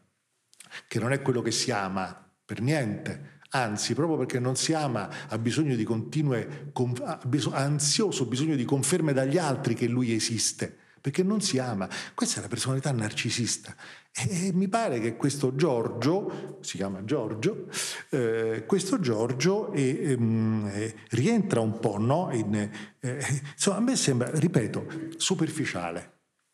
[0.87, 5.09] che non è quello che si ama per niente, anzi proprio perché non si ama
[5.27, 7.19] ha bisogno di continue, ha
[7.53, 11.87] ansioso bisogno di conferme dagli altri che lui esiste, perché non si ama.
[12.13, 13.75] Questa è la personalità narcisista.
[14.15, 17.67] E, mi pare che questo Giorgio, si chiama Giorgio,
[18.09, 22.29] eh, questo Giorgio eh, eh, rientra un po', no?
[22.31, 22.55] In,
[22.99, 24.85] eh, insomma, a me sembra, ripeto,
[25.17, 26.11] superficiale,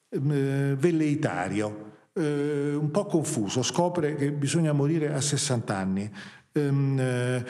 [0.10, 6.12] ehm, eh, velleitario, eh, un po' confuso, scopre che bisogna morire a 60 anni
[6.60, 7.46] ehm, eh,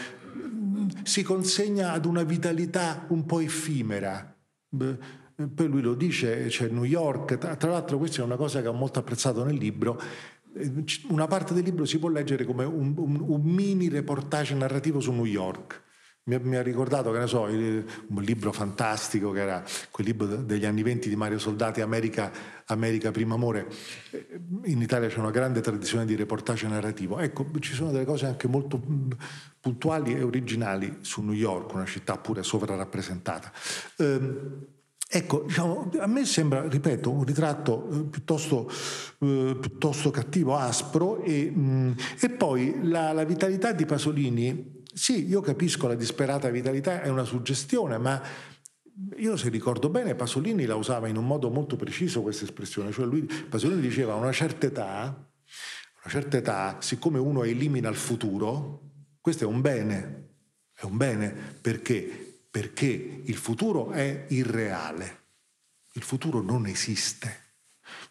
[1.03, 4.35] si consegna ad una vitalità un po' effimera.
[4.69, 8.73] Poi lui lo dice, c'è New York, tra l'altro questa è una cosa che ho
[8.73, 9.99] molto apprezzato nel libro,
[11.09, 15.11] una parte del libro si può leggere come un, un, un mini reportage narrativo su
[15.11, 15.87] New York
[16.37, 20.65] mi, ha ricordato, che ne so, il, un libro fantastico che era quel libro degli
[20.65, 22.31] anni venti di Mario Soldati, America,
[22.65, 23.67] America Primo Amore.
[24.65, 27.19] In Italia c'è una grande tradizione di reportage narrativo.
[27.19, 28.79] Ecco, ci sono delle cose anche molto
[29.59, 33.51] puntuali e originali su New York, una città pure sovrarappresentata.
[33.97, 34.77] Ehm,
[35.11, 38.69] Ecco, diciamo, a me sembra, ripeto, un ritratto eh, piuttosto,
[39.21, 45.27] eh, piuttosto, cattivo, aspro e, mh, mm, e poi la, la, vitalità di Pasolini sì,
[45.27, 48.21] io capisco la disperata vitalità, è una suggestione, ma
[49.17, 53.05] io se ricordo bene Pasolini la usava in un modo molto preciso questa espressione, cioè
[53.05, 55.31] lui, Pasolini diceva a una certa età,
[56.03, 58.81] una certa età, siccome uno elimina il futuro,
[59.21, 60.29] questo è un bene,
[60.73, 62.47] è un bene perché?
[62.49, 65.19] Perché il futuro è irreale,
[65.93, 67.47] il futuro non esiste.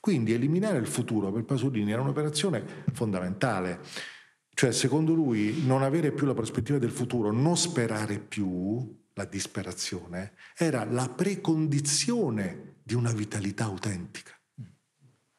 [0.00, 3.80] Quindi eliminare il futuro per Pasolini era un'operazione fondamentale.
[4.58, 10.32] Cioè, secondo lui, non avere più la prospettiva del futuro, non sperare più, la disperazione,
[10.56, 14.32] era la precondizione di una vitalità autentica.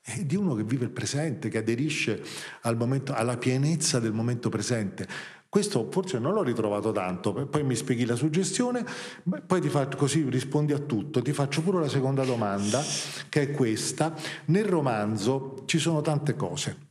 [0.05, 2.23] E di uno che vive il presente, che aderisce
[2.61, 5.05] al momento, alla pienezza del momento presente.
[5.49, 8.85] Questo forse non l'ho ritrovato tanto, poi mi spieghi la suggestione,
[9.45, 11.21] poi ti faccio così rispondi a tutto.
[11.21, 12.81] Ti faccio pure la seconda domanda,
[13.27, 14.15] che è questa.
[14.45, 16.87] Nel romanzo ci sono tante cose.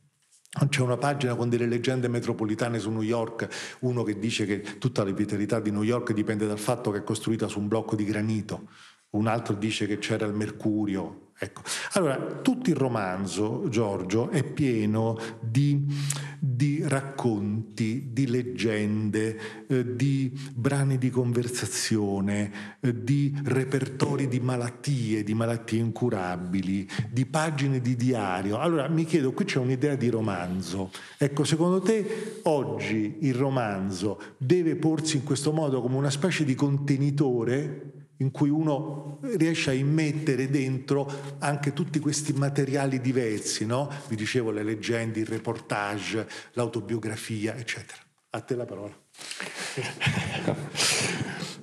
[0.51, 5.05] C'è una pagina con delle leggende metropolitane su New York, uno che dice che tutta
[5.05, 8.05] la vitalità di New York dipende dal fatto che è costruita su un blocco di
[8.05, 8.71] granito,
[9.11, 11.63] un altro dice che c'era il mercurio, Ecco.
[11.93, 15.87] Allora, tutto il romanzo, Giorgio, è pieno di,
[16.41, 25.33] di racconti, di leggende, eh, di brani di conversazione, eh, di repertori di malattie, di
[25.35, 28.59] malattie incurabili, di pagine di diario.
[28.59, 30.91] Allora, mi chiedo, qui c'è un'idea di romanzo.
[31.19, 36.57] Ecco, secondo te oggi il romanzo deve porsi in questo modo come una specie di
[36.57, 43.91] contenitore in cui uno riesce a immettere dentro anche tutti questi materiali diversi, no?
[44.09, 48.01] Vi dicevo le leggende, il reportage, l'autobiografia, eccetera.
[48.31, 48.95] A te la parola.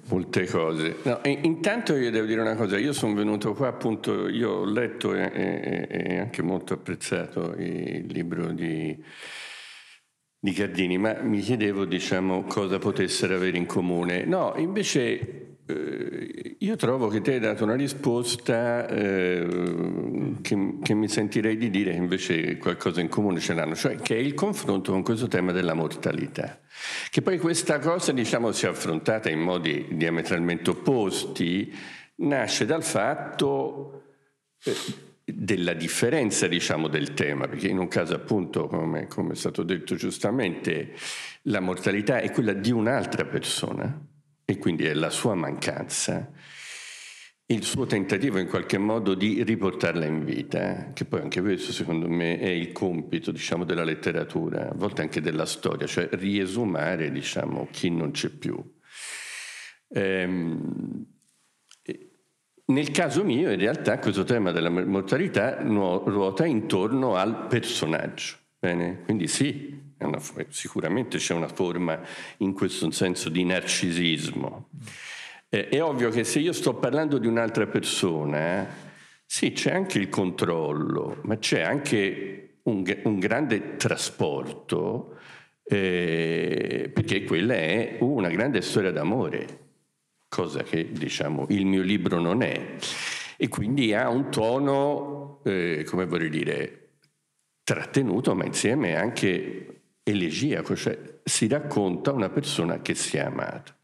[0.07, 0.97] Molte cose.
[1.03, 5.15] No, intanto io devo dire una cosa, io sono venuto qua appunto, io ho letto
[5.15, 9.03] e, e, e anche molto apprezzato il libro di,
[10.39, 14.25] di Gardini, ma mi chiedevo diciamo cosa potessero avere in comune.
[14.25, 21.57] No, invece io trovo che te hai dato una risposta eh, che, che, mi sentirei
[21.57, 25.01] di dire che invece qualcosa in comune ce l'hanno, cioè che è il confronto con
[25.01, 26.59] questo tema della mortalità.
[27.09, 31.73] Che poi questa cosa, diciamo, sia affrontata in modi diametralmente opposti,
[32.17, 34.03] nasce dal fatto
[34.63, 34.73] eh,
[35.23, 39.95] della differenza, diciamo, del tema, perché in un caso appunto, come, come è stato detto
[39.95, 40.93] giustamente,
[41.43, 44.13] la mortalità è quella di un'altra persona
[44.45, 46.31] e quindi è la sua mancanza,
[47.47, 52.07] il suo tentativo in qualche modo di riportarla in vita, che poi anche questo secondo
[52.07, 57.67] me è il compito diciamo, della letteratura, a volte anche della storia, cioè riesumare diciamo,
[57.71, 58.57] chi non c'è più.
[59.89, 61.05] Ehm,
[62.67, 69.01] nel caso mio in realtà questo tema della mortalità ruota intorno al personaggio, bene?
[69.03, 71.99] quindi sì, una, sicuramente c'è una forma
[72.37, 74.69] in questo senso di narcisismo.
[75.49, 78.67] Eh, è ovvio che se io sto parlando di un'altra persona,
[79.25, 85.17] sì, c'è anche il controllo, ma c'è anche un, un grande trasporto,
[85.63, 89.63] eh, perché quella è una grande storia d'amore,
[90.27, 92.75] cosa che diciamo il mio libro non è.
[93.37, 96.84] E quindi ha un tono, eh, come vorrei dire,
[97.65, 103.75] trattenuto, ma insieme anche elegiaco, cioè si racconta una persona che si è amata.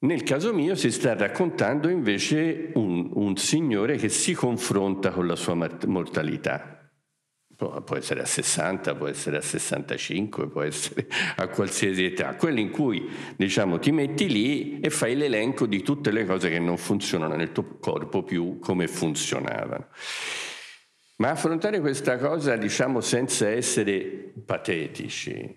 [0.00, 5.34] Nel caso mio si sta raccontando invece un, un signore che si confronta con la
[5.34, 5.54] sua
[5.86, 6.74] mortalità.
[7.56, 12.36] Può, essere a 60, può essere a 65, può essere a qualsiasi età.
[12.36, 16.60] Quello in cui diciamo, ti metti lì e fai l'elenco di tutte le cose che
[16.60, 19.88] non funzionano nel tuo corpo più come funzionavano.
[21.18, 25.52] Ma affrontare questa cosa, diciamo, senza essere patetici,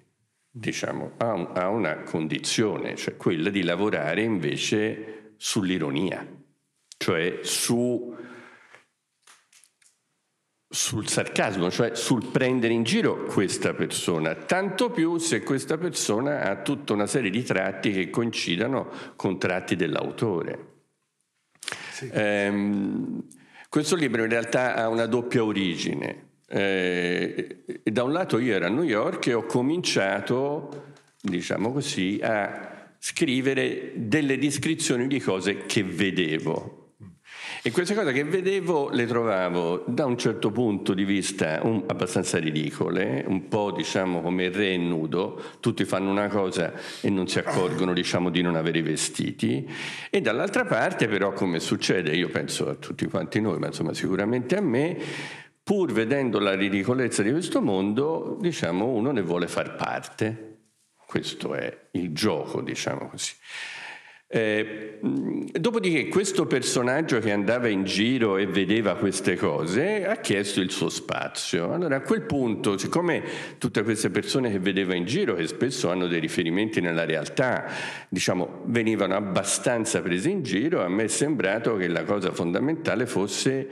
[0.49, 6.27] diciamo, ha, un, ha una condizione, cioè quella di lavorare invece sull'ironia,
[6.97, 8.15] cioè su,
[10.67, 16.55] sul sarcasmo, cioè sul prendere in giro questa persona, tanto più se questa persona ha
[16.63, 20.69] tutta una serie di tratti che coincidano con tratti dell'autore.
[21.91, 22.09] Sì.
[22.11, 23.23] Ehm,
[23.71, 26.25] questo libro in realtà ha una doppia origine.
[26.45, 32.89] Eh, da un lato io ero a New York e ho cominciato, diciamo così, a
[32.99, 36.80] scrivere delle descrizioni di cose che vedevo.
[37.63, 42.39] E queste cose che vedevo le trovavo da un certo punto di vista un, abbastanza
[42.39, 47.37] ridicole, un po' diciamo come il re nudo, tutti fanno una cosa e non si
[47.37, 49.69] accorgono diciamo di non avere i vestiti,
[50.09, 54.57] e dall'altra parte però come succede, io penso a tutti quanti noi, ma insomma sicuramente
[54.57, 54.97] a me,
[55.61, 60.47] pur vedendo la ridicolezza di questo mondo, diciamo uno ne vuole far parte.
[61.05, 63.33] Questo è il gioco, diciamo così.
[64.33, 70.71] Eh, dopodiché questo personaggio che andava in giro e vedeva queste cose ha chiesto il
[70.71, 71.73] suo spazio.
[71.73, 73.23] Allora a quel punto, siccome
[73.57, 77.65] tutte queste persone che vedeva in giro, che spesso hanno dei riferimenti nella realtà,
[78.07, 83.67] diciamo, venivano abbastanza prese in giro, a me è sembrato che la cosa fondamentale fosse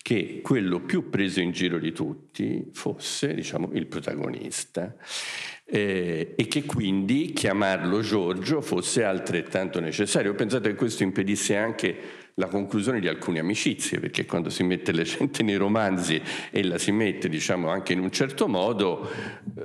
[0.00, 4.94] che quello più preso in giro di tutti fosse, diciamo, il protagonista
[5.64, 10.34] eh, e che quindi chiamarlo Giorgio fosse altrettanto necessario.
[10.34, 15.02] Pensate che questo impedisse anche la conclusione di alcune amicizie, perché quando si mette la
[15.02, 19.08] gente nei romanzi e la si mette, diciamo, anche in un certo modo,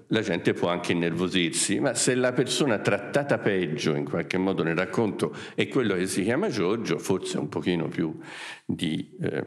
[0.07, 4.75] la gente può anche innervosirsi, ma se la persona trattata peggio in qualche modo nel
[4.75, 8.15] racconto è quello che si chiama Giorgio, forse un pochino più
[8.65, 9.17] di...
[9.19, 9.43] Eh,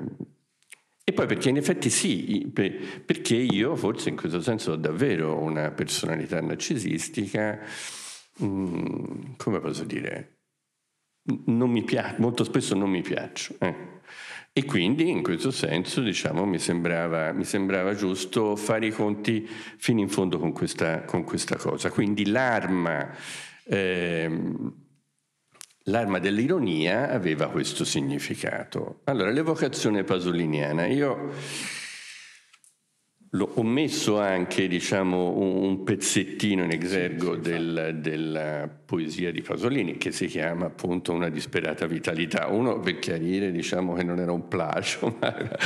[1.12, 5.70] e poi perché in effetti sì, perché io forse in questo senso ho davvero una
[5.70, 7.60] personalità narcisistica,
[8.42, 10.38] mm, come posso dire,
[11.84, 13.56] piace, molto spesso non mi piaccio.
[13.58, 14.00] Eh.
[14.54, 19.46] E quindi in questo senso diciamo, mi, sembrava, mi, sembrava, giusto fare i conti
[19.76, 21.90] fino in fondo con questa, con questa cosa.
[21.90, 23.14] Quindi l'arma...
[23.64, 24.80] Eh,
[25.86, 29.00] L'arma dell'ironia aveva questo significato.
[29.04, 30.86] Allora, l'evocazione pasoliniana.
[30.86, 31.30] Io
[33.34, 40.26] ho messo anche diciamo, un pezzettino in esergo del, della poesia di Pasolini che si
[40.26, 42.46] chiama appunto Una disperata vitalità.
[42.48, 45.56] Uno per chiarire diciamo, che non era un plagio, ma era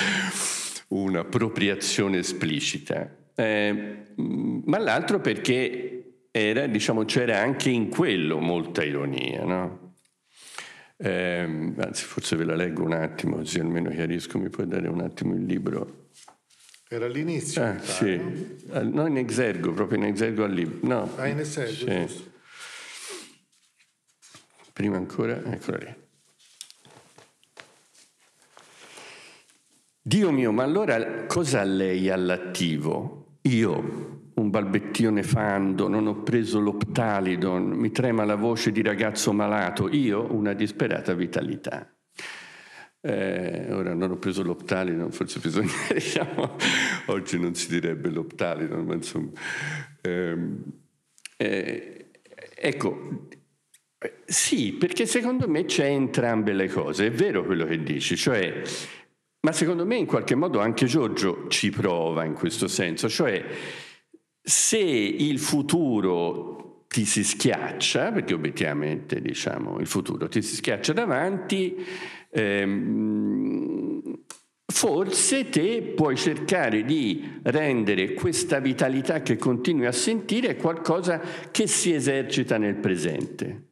[0.89, 3.15] un'appropriazione esplicita.
[3.35, 9.45] Eh, ma l'altro perché era, diciamo, c'era anche in quello molta ironia.
[9.45, 9.86] No?
[10.99, 15.01] Eh, anzi, forse ve la leggo un attimo, così almeno chiarisco, mi puoi dare un
[15.01, 16.09] attimo il libro.
[16.89, 17.63] Era all'inizio?
[17.63, 18.17] Ah, sì,
[18.71, 20.87] no in esergo, proprio in esergo al libro.
[20.87, 21.17] No.
[21.17, 22.25] Ah, in esergo, sì.
[24.73, 25.95] Prima ancora, eccola lì.
[30.01, 33.39] Dio mio, ma allora cosa lei all'attivo?
[33.43, 39.89] Io, un balbettio nefando, non ho preso l'optalidon, mi trema la voce di ragazzo malato,
[39.91, 41.91] io una disperata vitalità.
[43.01, 46.57] Eh, ora non ho preso l'optalidon, forse bisogna, diciamo,
[47.07, 49.31] oggi non si direbbe l'optalidon, ma insomma...
[50.03, 50.37] Eh,
[51.39, 52.11] eh,
[52.55, 53.29] ecco,
[54.27, 58.61] sì, perché secondo me c'è entrambe le cose, è vero quello che dici, cioè,
[59.41, 63.45] ma secondo me in qualche modo anche Giorgio ci prova in questo senso, cioè
[64.49, 71.85] se il futuro ti si schiaccia, perché obiettivamente diciamo il futuro ti si schiaccia davanti,
[72.31, 74.03] ehm,
[74.73, 81.21] forse te puoi cercare di rendere questa vitalità che continui a sentire qualcosa
[81.51, 83.66] che si esercita nel presente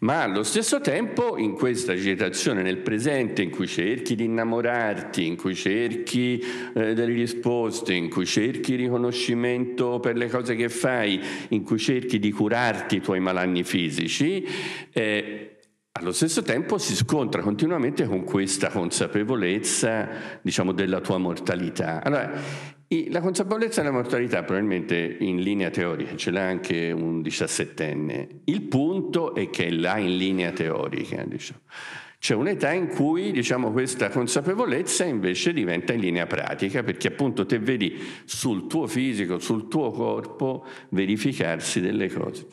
[0.00, 5.36] ma allo stesso tempo in questa agitazione nel presente in cui cerchi di innamorarti, in
[5.36, 6.38] cui cerchi
[6.74, 12.18] eh, delle risposte, in cui cerchi riconoscimento per le cose che fai, in cui cerchi
[12.18, 14.46] di curarti i tuoi malanni fisici,
[14.92, 15.48] eh,
[15.96, 20.08] allo stesso tempo si scontra continuamente con questa consapevolezza,
[20.42, 22.02] diciamo, della tua mortalità.
[22.02, 22.32] Allora,
[23.10, 28.40] la consapevolezza della mortalità probabilmente in linea teorica ce l'ha anche un diciassettenne.
[28.44, 31.24] Il punto è che là in linea teorica.
[31.24, 31.60] Diciamo.
[32.18, 37.58] C'è un'età in cui diciamo, questa consapevolezza invece diventa in linea pratica, perché appunto te
[37.58, 42.46] vedi sul tuo fisico, sul tuo corpo verificarsi delle cose.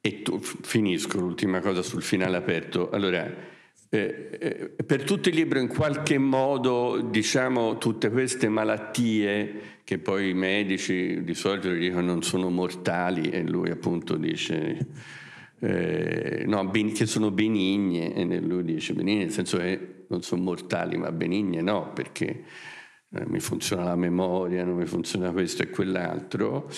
[0.00, 2.90] E tu, finisco l'ultima cosa sul finale aperto.
[2.90, 3.30] Allora,
[3.94, 10.30] eh, eh, per tutto il libro in qualche modo diciamo tutte queste malattie che poi
[10.30, 14.84] i medici di solito dicono non sono mortali e lui appunto dice
[15.60, 20.96] eh, no, che sono benigne e lui dice benigne nel senso che non sono mortali
[20.96, 22.42] ma benigne no perché
[23.14, 26.68] eh, mi funziona la memoria, non mi funziona questo e quell'altro,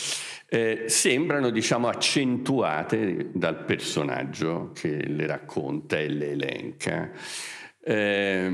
[0.49, 7.11] eh, sembrano diciamo accentuate dal personaggio che le racconta e le elenca.
[7.81, 8.45] Eh,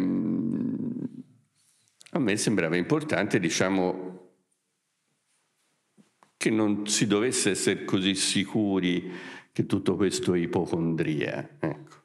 [2.14, 4.10] a me sembrava importante diciamo
[6.36, 9.10] che non si dovesse essere così sicuri
[9.52, 11.96] che tutto questo è ipocondria, ecco.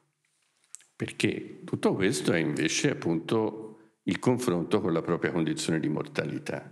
[0.96, 3.67] perché tutto questo è invece appunto
[4.08, 6.70] il confronto con la propria condizione di mortalità.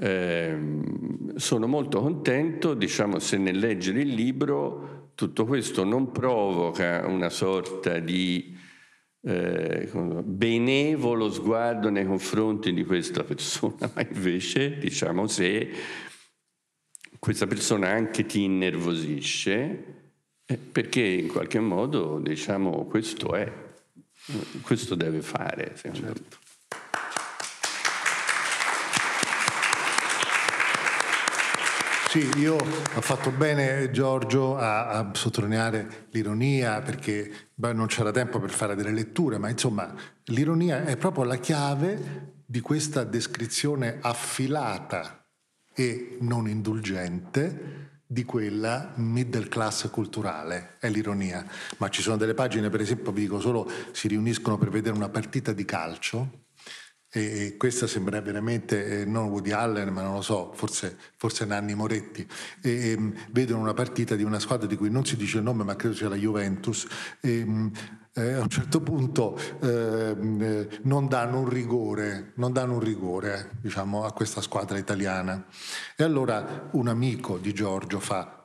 [0.00, 0.58] Eh,
[1.34, 7.98] sono molto contento, diciamo, se nel leggere il libro tutto questo non provoca una sorta
[7.98, 8.56] di
[9.22, 9.90] eh,
[10.24, 15.70] benevolo sguardo nei confronti di questa persona, ma invece, diciamo, se
[17.18, 19.98] questa persona anche ti innervosisce
[20.46, 23.67] eh, perché in qualche modo diciamo questo è,
[24.62, 25.74] questo deve fare.
[25.76, 26.02] Certo.
[26.02, 26.12] Me.
[32.08, 38.40] Sì, io ho fatto bene Giorgio a, a sottolineare l'ironia perché beh, non c'era tempo
[38.40, 45.22] per fare delle letture, ma insomma l'ironia è proprio la chiave di questa descrizione affilata
[45.74, 51.44] e non indulgente di quella middle class culturale, è l'ironia.
[51.76, 55.10] Ma ci sono delle pagine, per esempio, vi dico solo, si riuniscono per vedere una
[55.10, 56.46] partita di calcio
[57.10, 61.74] e questa sembra veramente, eh, non Woody Allen, ma non lo so, forse, forse Nanni
[61.74, 62.26] Moretti,
[62.62, 65.42] e, e, ehm, vedono una partita di una squadra di cui non si dice il
[65.42, 66.86] nome, ma credo sia la Juventus,
[67.20, 67.70] e, ehm,
[68.18, 74.04] eh, a un certo punto ehm, eh, non danno un rigore, danno un rigore diciamo,
[74.04, 75.46] a questa squadra italiana.
[75.96, 78.38] E allora un amico di Giorgio fa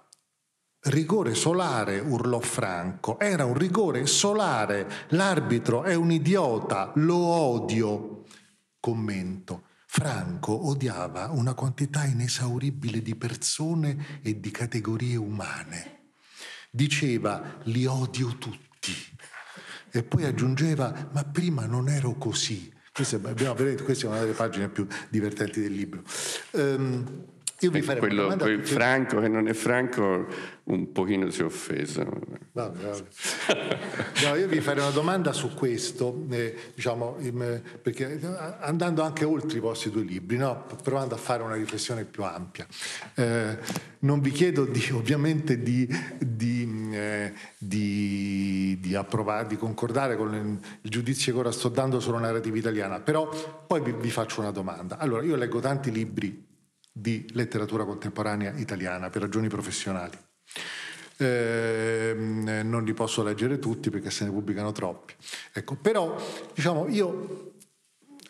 [0.86, 3.18] Rigore solare, urlò Franco.
[3.18, 5.08] Era un rigore solare.
[5.10, 8.26] L'arbitro è un idiota, lo odio.
[8.82, 9.64] Commento.
[9.88, 16.10] Franco odiava una quantità inesauribile di persone e di categorie umane.
[16.70, 18.92] Diceva li odio tutti.
[19.96, 22.74] E poi aggiungeva ma prima non ero così.
[22.92, 26.02] Questa, questa è una delle pagine più divertenti del libro.
[26.52, 27.26] Um,
[27.66, 28.66] io vi farei quello, una domanda.
[28.66, 30.28] Franco che non è Franco
[30.66, 32.06] un pochino si è offeso.
[32.54, 33.80] Vabbè, vabbè.
[34.24, 37.18] No, io vi farei una domanda su questo, eh, diciamo,
[37.82, 38.28] perché eh,
[38.60, 40.66] andando anche oltre i vostri due libri, no?
[40.82, 42.66] provando a fare una riflessione più ampia.
[43.16, 43.58] Eh,
[44.00, 45.86] non vi chiedo di, ovviamente di,
[46.20, 50.34] di, eh, di, di, approvare, di concordare con
[50.82, 53.30] il giudizio che ora sto dando sulla narrativa italiana, però
[53.68, 54.98] poi vi, vi faccio una domanda.
[54.98, 56.52] Allora, io leggo tanti libri
[56.96, 60.16] di letteratura contemporanea italiana per ragioni professionali.
[61.18, 65.14] Eh, non li posso leggere tutti perché se ne pubblicano troppi.
[65.52, 66.16] Ecco, però
[66.54, 67.54] diciamo, io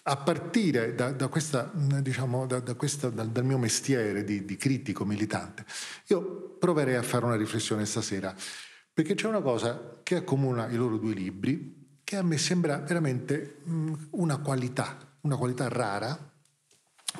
[0.03, 4.57] a partire da, da questa, diciamo, da, da questa, dal, dal, mio mestiere di, di
[4.57, 5.65] critico militante,
[6.07, 8.33] io proverei a fare una riflessione stasera,
[8.93, 13.61] perché c'è una cosa che accomuna i loro due libri, che a me sembra veramente
[14.11, 16.32] una qualità, una qualità rara,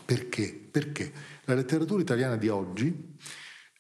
[0.05, 0.53] perché?
[0.71, 1.11] Perché
[1.45, 3.15] la letteratura italiana di oggi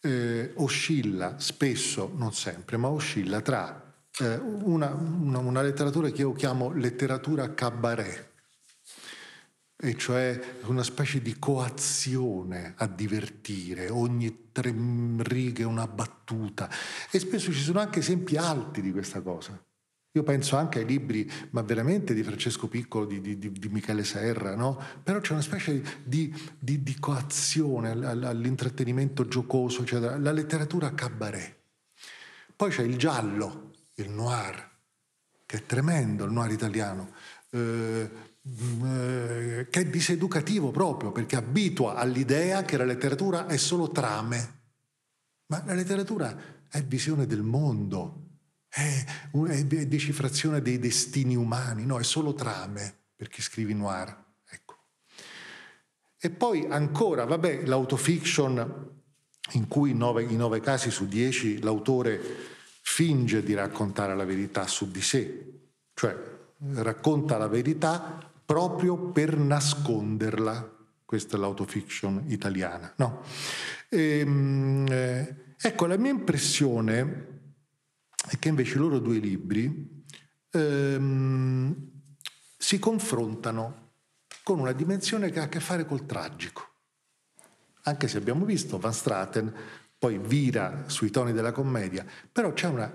[0.01, 3.83] eh, oscilla spesso, non sempre, ma oscilla tra
[4.19, 8.31] eh, una, una, una, letteratura che io chiamo letteratura cabaret,
[9.75, 14.73] e cioè una specie di coazione a divertire, ogni tre
[15.17, 16.69] righe una battuta.
[17.11, 19.61] E spesso ci sono anche esempi alti di questa cosa.
[20.15, 24.55] Io penso anche ai libri, ma veramente di Francesco Piccolo, di, di, di Michele Serra,
[24.55, 24.79] no?
[25.01, 30.17] Però c'è una specie di, di coazione all'intrattenimento giocoso, eccetera.
[30.19, 31.55] La letteratura cabaret.
[32.55, 34.69] Poi c'è il giallo, il noir,
[35.47, 37.11] che è tremendo, il noir italiano.
[37.49, 44.61] Eh, eh, che è diseducativo proprio perché abitua all'idea che la letteratura è solo trame.
[45.47, 46.37] Ma la letteratura
[46.69, 48.32] è visione del mondo,
[48.73, 54.23] è, è decifrazione dei destini umani, no, è solo trame per chi scrive noir.
[54.49, 54.77] Ecco.
[56.19, 58.91] E poi ancora, vabbè, l'autofiction
[59.51, 62.19] in cui nove, in nove casi su dieci l'autore
[62.81, 65.59] finge di raccontare la verità su di sé,
[65.93, 66.17] cioè
[66.75, 70.71] racconta la verità proprio per nasconderla.
[71.05, 72.91] Questa è l'autofiction italiana.
[72.95, 73.21] No?
[73.87, 77.32] E, ehm, eh, ecco, la mia impressione
[78.35, 80.03] è che invece i loro due libri
[80.51, 81.91] ehm,
[82.57, 83.91] si confrontano
[84.43, 86.71] con una dimensione che ha a che fare col tragico.
[87.83, 89.53] Anche se abbiamo visto Van Straten
[89.97, 92.91] poi vira sui toni della commedia, però c'è, una,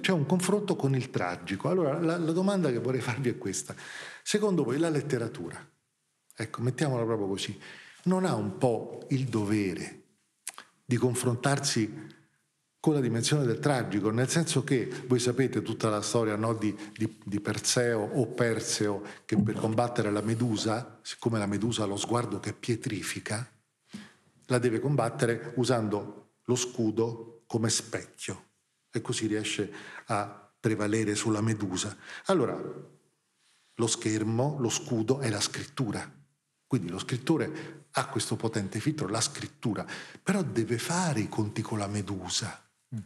[0.00, 1.68] c'è un confronto con il tragico.
[1.68, 3.74] Allora la, la domanda che vorrei farvi è questa.
[4.22, 5.66] Secondo voi la letteratura,
[6.34, 7.58] ecco, mettiamola proprio così,
[8.04, 10.02] non ha un po' il dovere
[10.84, 12.13] di confrontarsi
[12.84, 16.76] con la dimensione del tragico, nel senso che voi sapete tutta la storia no, di,
[16.94, 21.96] di, di, Perseo o Perseo che per combattere la Medusa, siccome la Medusa ha lo
[21.96, 23.50] sguardo che pietrifica,
[24.48, 28.48] la deve combattere usando lo scudo come specchio
[28.90, 29.72] e così riesce
[30.08, 31.96] a prevalere sulla Medusa.
[32.26, 32.54] Allora,
[33.76, 36.06] lo schermo, lo scudo è la scrittura.
[36.66, 39.86] Quindi lo scrittore ha questo potente filtro, la scrittura,
[40.22, 42.58] però deve fare i conti con la Medusa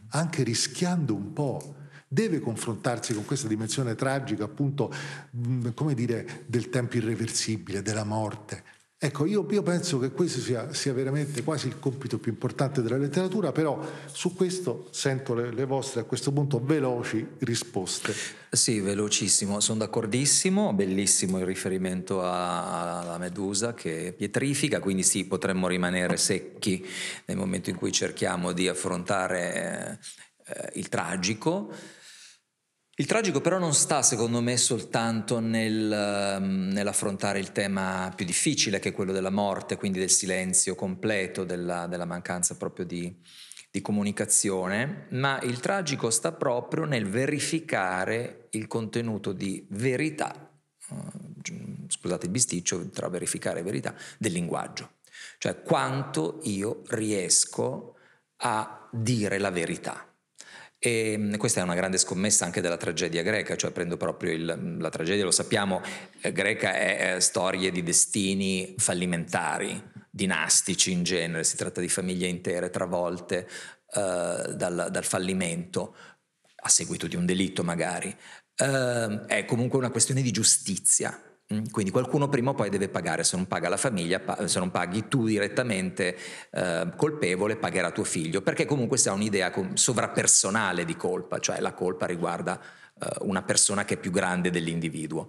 [0.09, 1.75] anche rischiando un po',
[2.07, 4.91] deve confrontarsi con questa dimensione tragica, appunto,
[5.75, 8.63] come dire, del tempo irreversibile, della morte.
[9.01, 12.97] Ecco, io, io, penso che questo sia, sia, veramente quasi il compito più importante della
[12.97, 13.79] letteratura, però
[14.11, 18.13] su questo sento le, le, vostre a questo punto veloci risposte.
[18.51, 26.17] Sì, velocissimo, sono d'accordissimo, bellissimo il riferimento alla Medusa che pietrifica, quindi sì, potremmo rimanere
[26.17, 26.85] secchi
[27.23, 29.97] nel momento in cui cerchiamo di affrontare
[30.43, 31.71] eh, il tragico
[32.99, 38.79] il tragico però non sta secondo me soltanto nel, ehm, nell'affrontare il tema più difficile
[38.79, 43.15] che è quello della morte, quindi del silenzio completo, della, della mancanza proprio di,
[43.71, 50.51] di comunicazione, ma il tragico sta proprio nel verificare il contenuto di verità,
[50.89, 54.95] uh, scusate il bisticcio tra verificare e verità, del linguaggio,
[55.37, 57.95] cioè quanto io riesco
[58.41, 60.08] a dire la verità.
[60.81, 64.77] E mm, questa è una grande scommessa anche della tragedia greca, cioè prendo proprio il,
[64.79, 65.81] la tragedia, lo sappiamo,
[66.21, 72.27] eh, greca è, è storie di destini fallimentari, dinastici in genere, si tratta di famiglie
[72.27, 73.47] intere travolte
[73.93, 75.95] eh, dal, dal, fallimento,
[76.61, 78.15] a seguito di un delitto magari.
[78.55, 81.28] Eh, è comunque una questione di giustizia,
[81.71, 85.07] quindi qualcuno prima o poi deve pagare, se non paga la famiglia, se non paghi
[85.07, 86.15] tu direttamente
[86.51, 91.73] eh, colpevole, pagherà tuo figlio, perché comunque si ha un'idea sovrapersonale di colpa, cioè la
[91.73, 95.27] colpa riguarda eh, una persona che è più grande dell'individuo.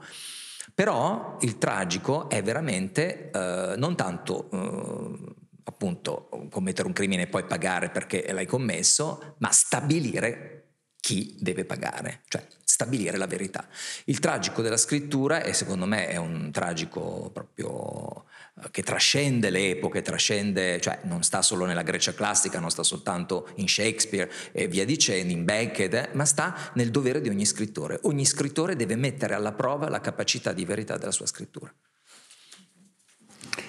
[0.75, 7.45] Però il tragico è veramente eh, non tanto eh, appunto commettere un crimine e poi
[7.45, 10.57] pagare perché l'hai commesso, ma stabilire
[11.01, 12.47] chi deve pagare, cioè
[12.81, 13.69] stabilire la verità.
[14.05, 18.25] Il tragico della scrittura, e secondo me è un tragico proprio
[18.63, 22.83] eh, che trascende le epoche, trascende, cioè non sta solo nella Grecia classica, non sta
[22.83, 27.45] soltanto in Shakespeare e via dicendo, in Beckett, eh, ma sta nel dovere di ogni
[27.45, 27.99] scrittore.
[28.03, 31.73] Ogni scrittore deve mettere alla prova la capacità di verità della sua scrittura.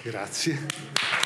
[0.02, 1.21] Grazie.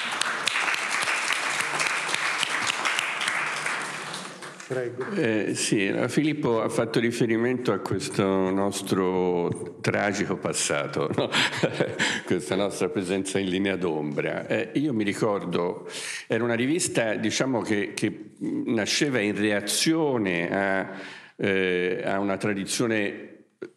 [5.15, 11.31] Eh, sì, Filippo ha fatto riferimento a questo nostro tragico passato, no?
[12.27, 14.49] questa nostra presenza in linea d'ombra.
[14.49, 15.89] Eh, io mi ricordo,
[16.27, 20.91] era una rivista diciamo, che, che nasceva in reazione a,
[21.37, 23.36] eh, a una tradizione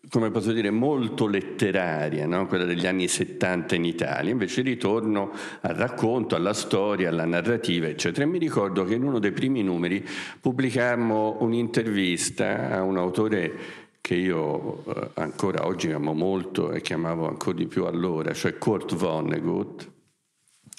[0.09, 2.47] come posso dire, molto letteraria, no?
[2.47, 5.31] quella degli anni 70 in Italia, invece ritorno
[5.61, 8.25] al racconto, alla storia, alla narrativa, eccetera.
[8.25, 10.05] E mi ricordo che in uno dei primi numeri
[10.39, 17.57] pubblicammo un'intervista a un autore che io eh, ancora oggi amo molto e chiamavo ancora
[17.57, 19.91] di più allora, cioè Kurt Vonnegut,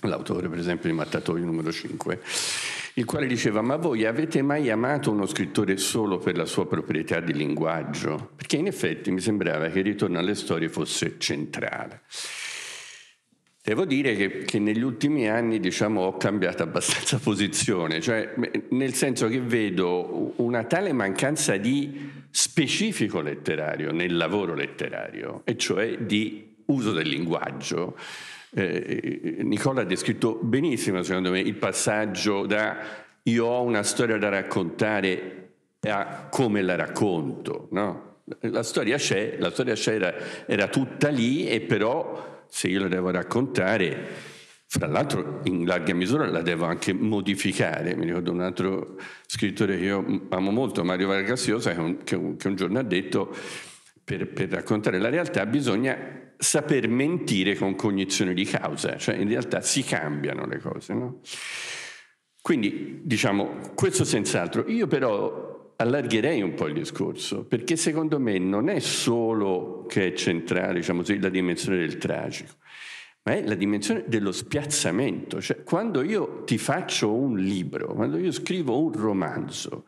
[0.07, 2.21] l'autore per esempio di Mattatoio numero 5
[2.95, 7.21] il quale diceva ma voi avete mai amato uno scrittore solo per la sua proprietà
[7.21, 8.31] di linguaggio?
[8.35, 12.03] Perché in effetti mi sembrava che il ritorno alle storie fosse centrale.
[13.63, 18.35] Devo dire che, che negli ultimi anni diciamo, ho cambiato abbastanza posizione, cioè,
[18.71, 25.99] nel senso che vedo una tale mancanza di specifico letterario nel lavoro letterario, e cioè
[25.99, 27.97] di uso del linguaggio,
[28.53, 32.77] eh, Nicola ha descritto benissimo, secondo me, il passaggio da
[33.25, 35.49] io ho una storia da raccontare
[35.83, 37.69] a come la racconto.
[37.71, 38.19] No?
[38.41, 40.15] La storia c'è, la storia c'è era,
[40.47, 44.29] era tutta lì e però se io la devo raccontare
[44.67, 47.97] fra l'altro in larga misura la devo anche modificare.
[47.97, 48.97] Mi ricordo un altro
[49.27, 51.75] scrittore che io amo molto, Mario Vargas Llosa,
[52.05, 53.35] che che un giorno ha detto
[54.03, 59.61] per, per, raccontare la realtà bisogna saper mentire con cognizione di causa, cioè in realtà
[59.61, 60.95] si cambiano le cose.
[60.95, 61.21] No?
[62.41, 64.69] Quindi diciamo questo senz'altro.
[64.69, 70.13] Io però allargherei un po' il discorso, perché secondo me non è solo che è
[70.13, 72.55] centrale diciamo la dimensione del tragico,
[73.23, 75.41] ma è la dimensione dello spiazzamento.
[75.41, 79.85] Cioè, quando io ti faccio un libro, quando io scrivo un romanzo,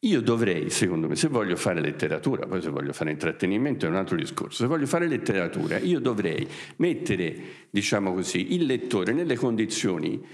[0.00, 3.96] io dovrei, secondo me, se voglio fare letteratura, poi se voglio fare intrattenimento è un
[3.96, 6.46] altro discorso, se voglio fare letteratura, io dovrei
[6.76, 7.36] mettere,
[7.70, 10.24] diciamo così, il lettore nelle condizioni,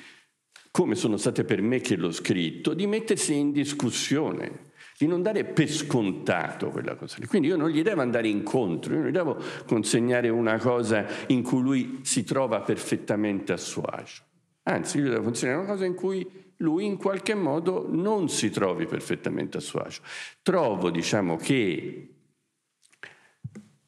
[0.71, 5.45] come sono state per me che l'ho scritto, di mettersi in discussione, di non dare
[5.45, 7.17] per scontato quella cosa.
[7.27, 11.43] Quindi io non gli devo andare incontro, io non gli devo consegnare una cosa in
[11.43, 14.23] cui lui si trova perfettamente a suo agio.
[14.65, 18.51] Anzi, io gli devo consegnare una cosa in cui lui in qualche modo non si
[18.51, 20.01] trovi perfettamente a suo agio.
[20.43, 22.09] Trovo, diciamo, che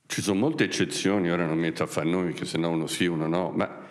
[0.06, 3.06] ci sono molte eccezioni, ora non metto a fare nomi, che se no uno sì,
[3.06, 3.84] uno no, ma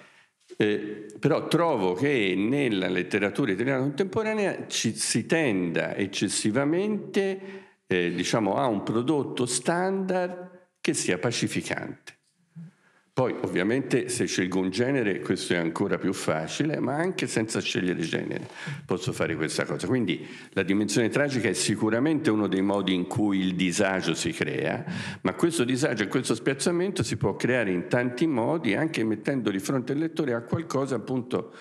[0.57, 8.67] eh, però trovo che nella letteratura italiana contemporanea ci, si tenda eccessivamente eh, diciamo, a
[8.67, 12.14] un prodotto standard che sia pacificante.
[13.15, 18.01] Poi ovviamente se scelgo un genere questo è ancora più facile, ma anche senza scegliere
[18.01, 18.45] genere
[18.85, 19.87] posso fare questa cosa.
[19.87, 24.83] Quindi la dimensione tragica è sicuramente uno dei modi in cui il disagio si crea,
[25.21, 29.59] ma questo disagio e questo spiazzamento si può creare in tanti modi, anche mettendo di
[29.59, 31.53] fronte al lettore a qualcosa appunto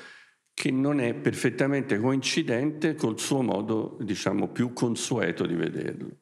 [0.52, 6.16] che non è perfettamente coincidente col suo modo, diciamo, più consueto di vederlo.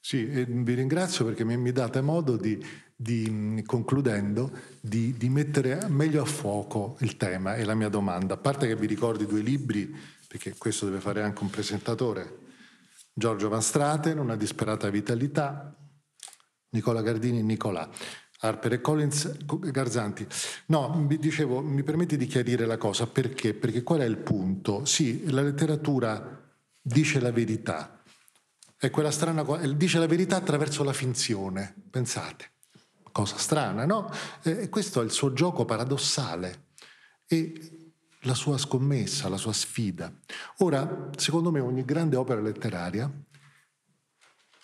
[0.00, 2.58] Sì, vi ringrazio perché mi date modo di
[3.00, 8.34] di, concludendo, di, di, mettere meglio a fuoco il tema e la mia domanda.
[8.34, 9.90] A parte che vi ricordi due libri,
[10.28, 12.38] perché questo deve fare anche un presentatore,
[13.14, 15.74] Giorgio Van Straten, Una disperata vitalità,
[16.70, 17.88] Nicola Gardini e Nicolà.
[18.42, 20.26] Harper e Collins Garzanti.
[20.66, 23.54] No, vi dicevo, mi permetti di chiarire la cosa, perché?
[23.54, 24.84] Perché qual è il punto?
[24.84, 26.38] Sì, la letteratura
[26.80, 27.99] dice la verità,
[28.80, 29.42] è quella strana,
[29.74, 32.52] dice la verità attraverso la finzione, pensate
[33.12, 34.10] cosa strana, no?
[34.42, 36.68] E questo è il suo gioco paradossale
[37.26, 40.10] e la sua scommessa, la sua sfida.
[40.58, 43.10] Ora, secondo me ogni grande opera letteraria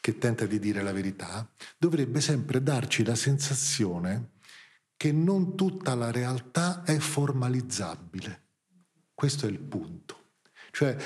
[0.00, 1.46] che tenta di dire la verità
[1.76, 4.30] dovrebbe sempre darci la sensazione
[4.96, 8.44] che non tutta la realtà è formalizzabile.
[9.12, 10.30] Questo è il punto.
[10.70, 10.96] Cioè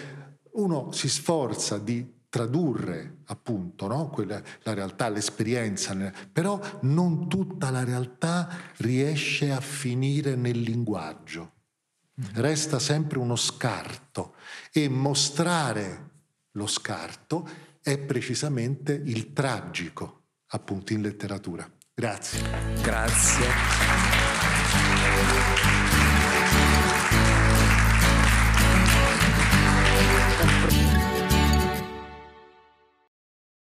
[0.52, 4.08] uno si sforza di tradurre appunto no?
[4.08, 5.94] Quella, la realtà, l'esperienza,
[6.32, 11.52] però non tutta la realtà riesce a finire nel linguaggio.
[12.34, 14.34] Resta sempre uno scarto
[14.72, 16.08] e mostrare
[16.52, 17.48] lo scarto
[17.82, 21.70] è precisamente il tragico, appunto, in letteratura.
[21.94, 22.40] Grazie.
[22.82, 23.48] Grazie.